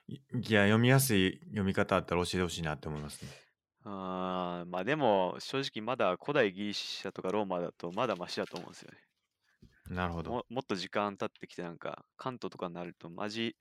[0.07, 3.31] い、いいや、読みやすい読み方あったら教えてほしいなって思いますね。
[3.85, 8.99] あーまあでも、正直まだ古代ギリシャとかローマだとまだマシだと思うんですよね。
[9.89, 10.31] なるほど。
[10.31, 13.57] ももっと時間経ってきてなんか、関東とかになるとマジ、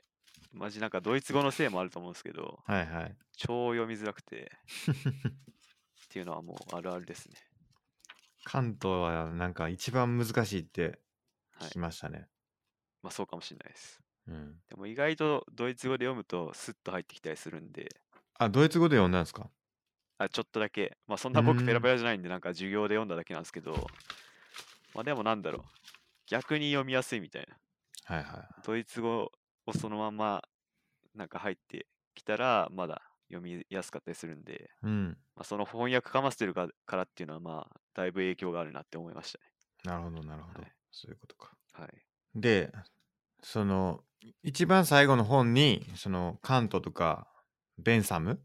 [0.56, 3.16] マジなんかドイツ語のせいもあると思うんですけど、はいはい。
[3.36, 4.52] 超読みづらくて
[4.90, 7.36] っていうのはもうあるあるですね。
[8.46, 11.00] 関東はなんか一番難しいって
[11.60, 12.28] はい聞きましたね。
[13.04, 14.00] まあそうかもしれないです。
[14.30, 14.56] うん。
[14.70, 17.90] でも意外とドイツ語で読むとスッと入ってきたりするんで、
[18.40, 19.50] あ、ドイツ語で読んだんですか？
[20.18, 23.74] あちょっとだけ、まあそんな僕ペラペラじゃないんでなんか授業で読んだだけなんですけど、
[24.94, 25.62] まあでもなんだろう、
[26.28, 27.48] 逆に読みやすいみたい
[28.08, 28.16] な。
[28.16, 28.62] はいはい。
[28.66, 29.32] ドイツ語
[29.66, 30.44] をそのまま
[31.16, 35.18] なんか入ってきたらまだ読みやすかったりするんで、うん。
[35.36, 39.38] まあ、その翻訳かませてるかからっていうのはまあだいぶ影響があるなって思いまし
[39.84, 40.62] なるほどなるほど。
[40.62, 41.52] はいそういうことか。
[41.74, 41.88] たね。
[41.88, 41.94] はい。
[42.36, 42.72] で、
[43.44, 44.02] その、
[44.44, 47.28] 一番最後の本に、その、カントとか、
[47.78, 48.40] ベンサム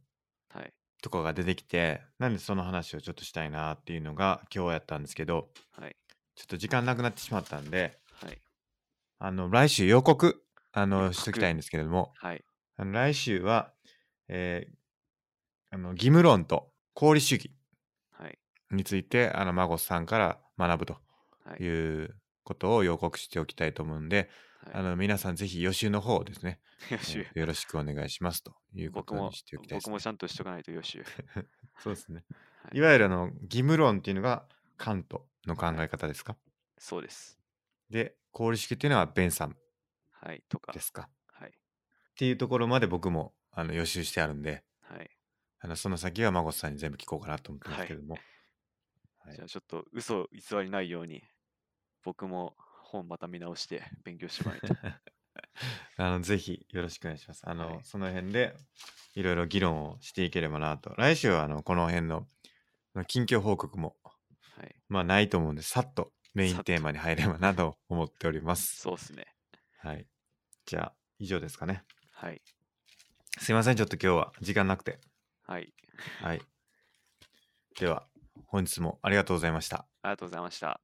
[0.53, 0.73] はい。
[1.01, 5.97] とかが出てきて、なんでその話をちょっとしたいなっていうのが今日やったんですけど、はい。
[6.35, 8.39] ちょっと時間なくなってしまったんで、はい。
[9.21, 10.43] あの、来週予告、
[10.73, 12.45] あの、しときたいんですけれども、はい。
[12.77, 13.75] あの来週は、
[14.29, 14.75] えー
[15.73, 17.53] あの、義務論と功利主義
[18.13, 18.39] はい。
[18.71, 20.99] について、あの、マゴスさんから学ぶと
[21.45, 21.63] はい。
[21.63, 24.29] いうことを予告しておきたいと思うんで、
[24.73, 26.61] あはい、の、皆さんぜひ予習の方をですね、
[26.91, 29.93] 予習えーよろしくお願いしますということにしておきたいです、ね。
[29.93, 31.05] 僕もちゃんとしとかないと予習。
[31.79, 32.25] そうですね。
[32.63, 34.47] はいいわゆるあの、義務論っていうのが
[34.77, 36.37] カントの考え方ですか、
[36.79, 37.39] そうです。
[37.89, 39.57] で、功利主義っていうのはベンサム
[40.23, 40.43] はい。
[40.49, 40.81] とかで。
[40.81, 41.51] すかはい。
[41.51, 41.53] っ
[42.17, 45.11] ていうところまで僕もあの予習してあるんで、はい。
[45.61, 48.15] あのその先はマゴスさんに全部聞こうかなと思ってますけれども。
[49.19, 51.23] はいじゃあちょっと嘘偽りないように、
[52.03, 54.69] 僕も本また見直して勉強してもらいと。
[55.99, 57.49] あのぜひよろしくお願いします。
[57.49, 58.57] あの、はいその辺で
[59.15, 60.95] いろいろ議論をしていければなと。
[60.97, 62.27] 来週はあのこの辺の
[62.95, 63.97] まあ近況報告も
[64.57, 64.75] はい。
[64.89, 68.81] まあないと思うんで、さっとメインテーマに入ればなと思っております。
[68.81, 69.27] そうですね。
[69.83, 70.07] はい。
[70.67, 71.85] じゃあ以上ですかね。
[72.13, 72.43] はい。
[73.39, 75.01] すいません、ちょっと今日は時間なくて。
[75.47, 75.73] はい。
[76.23, 76.43] はい。
[77.79, 78.07] では、
[78.47, 79.87] 本日もありがとうございました。
[80.03, 80.81] ありがとうございました。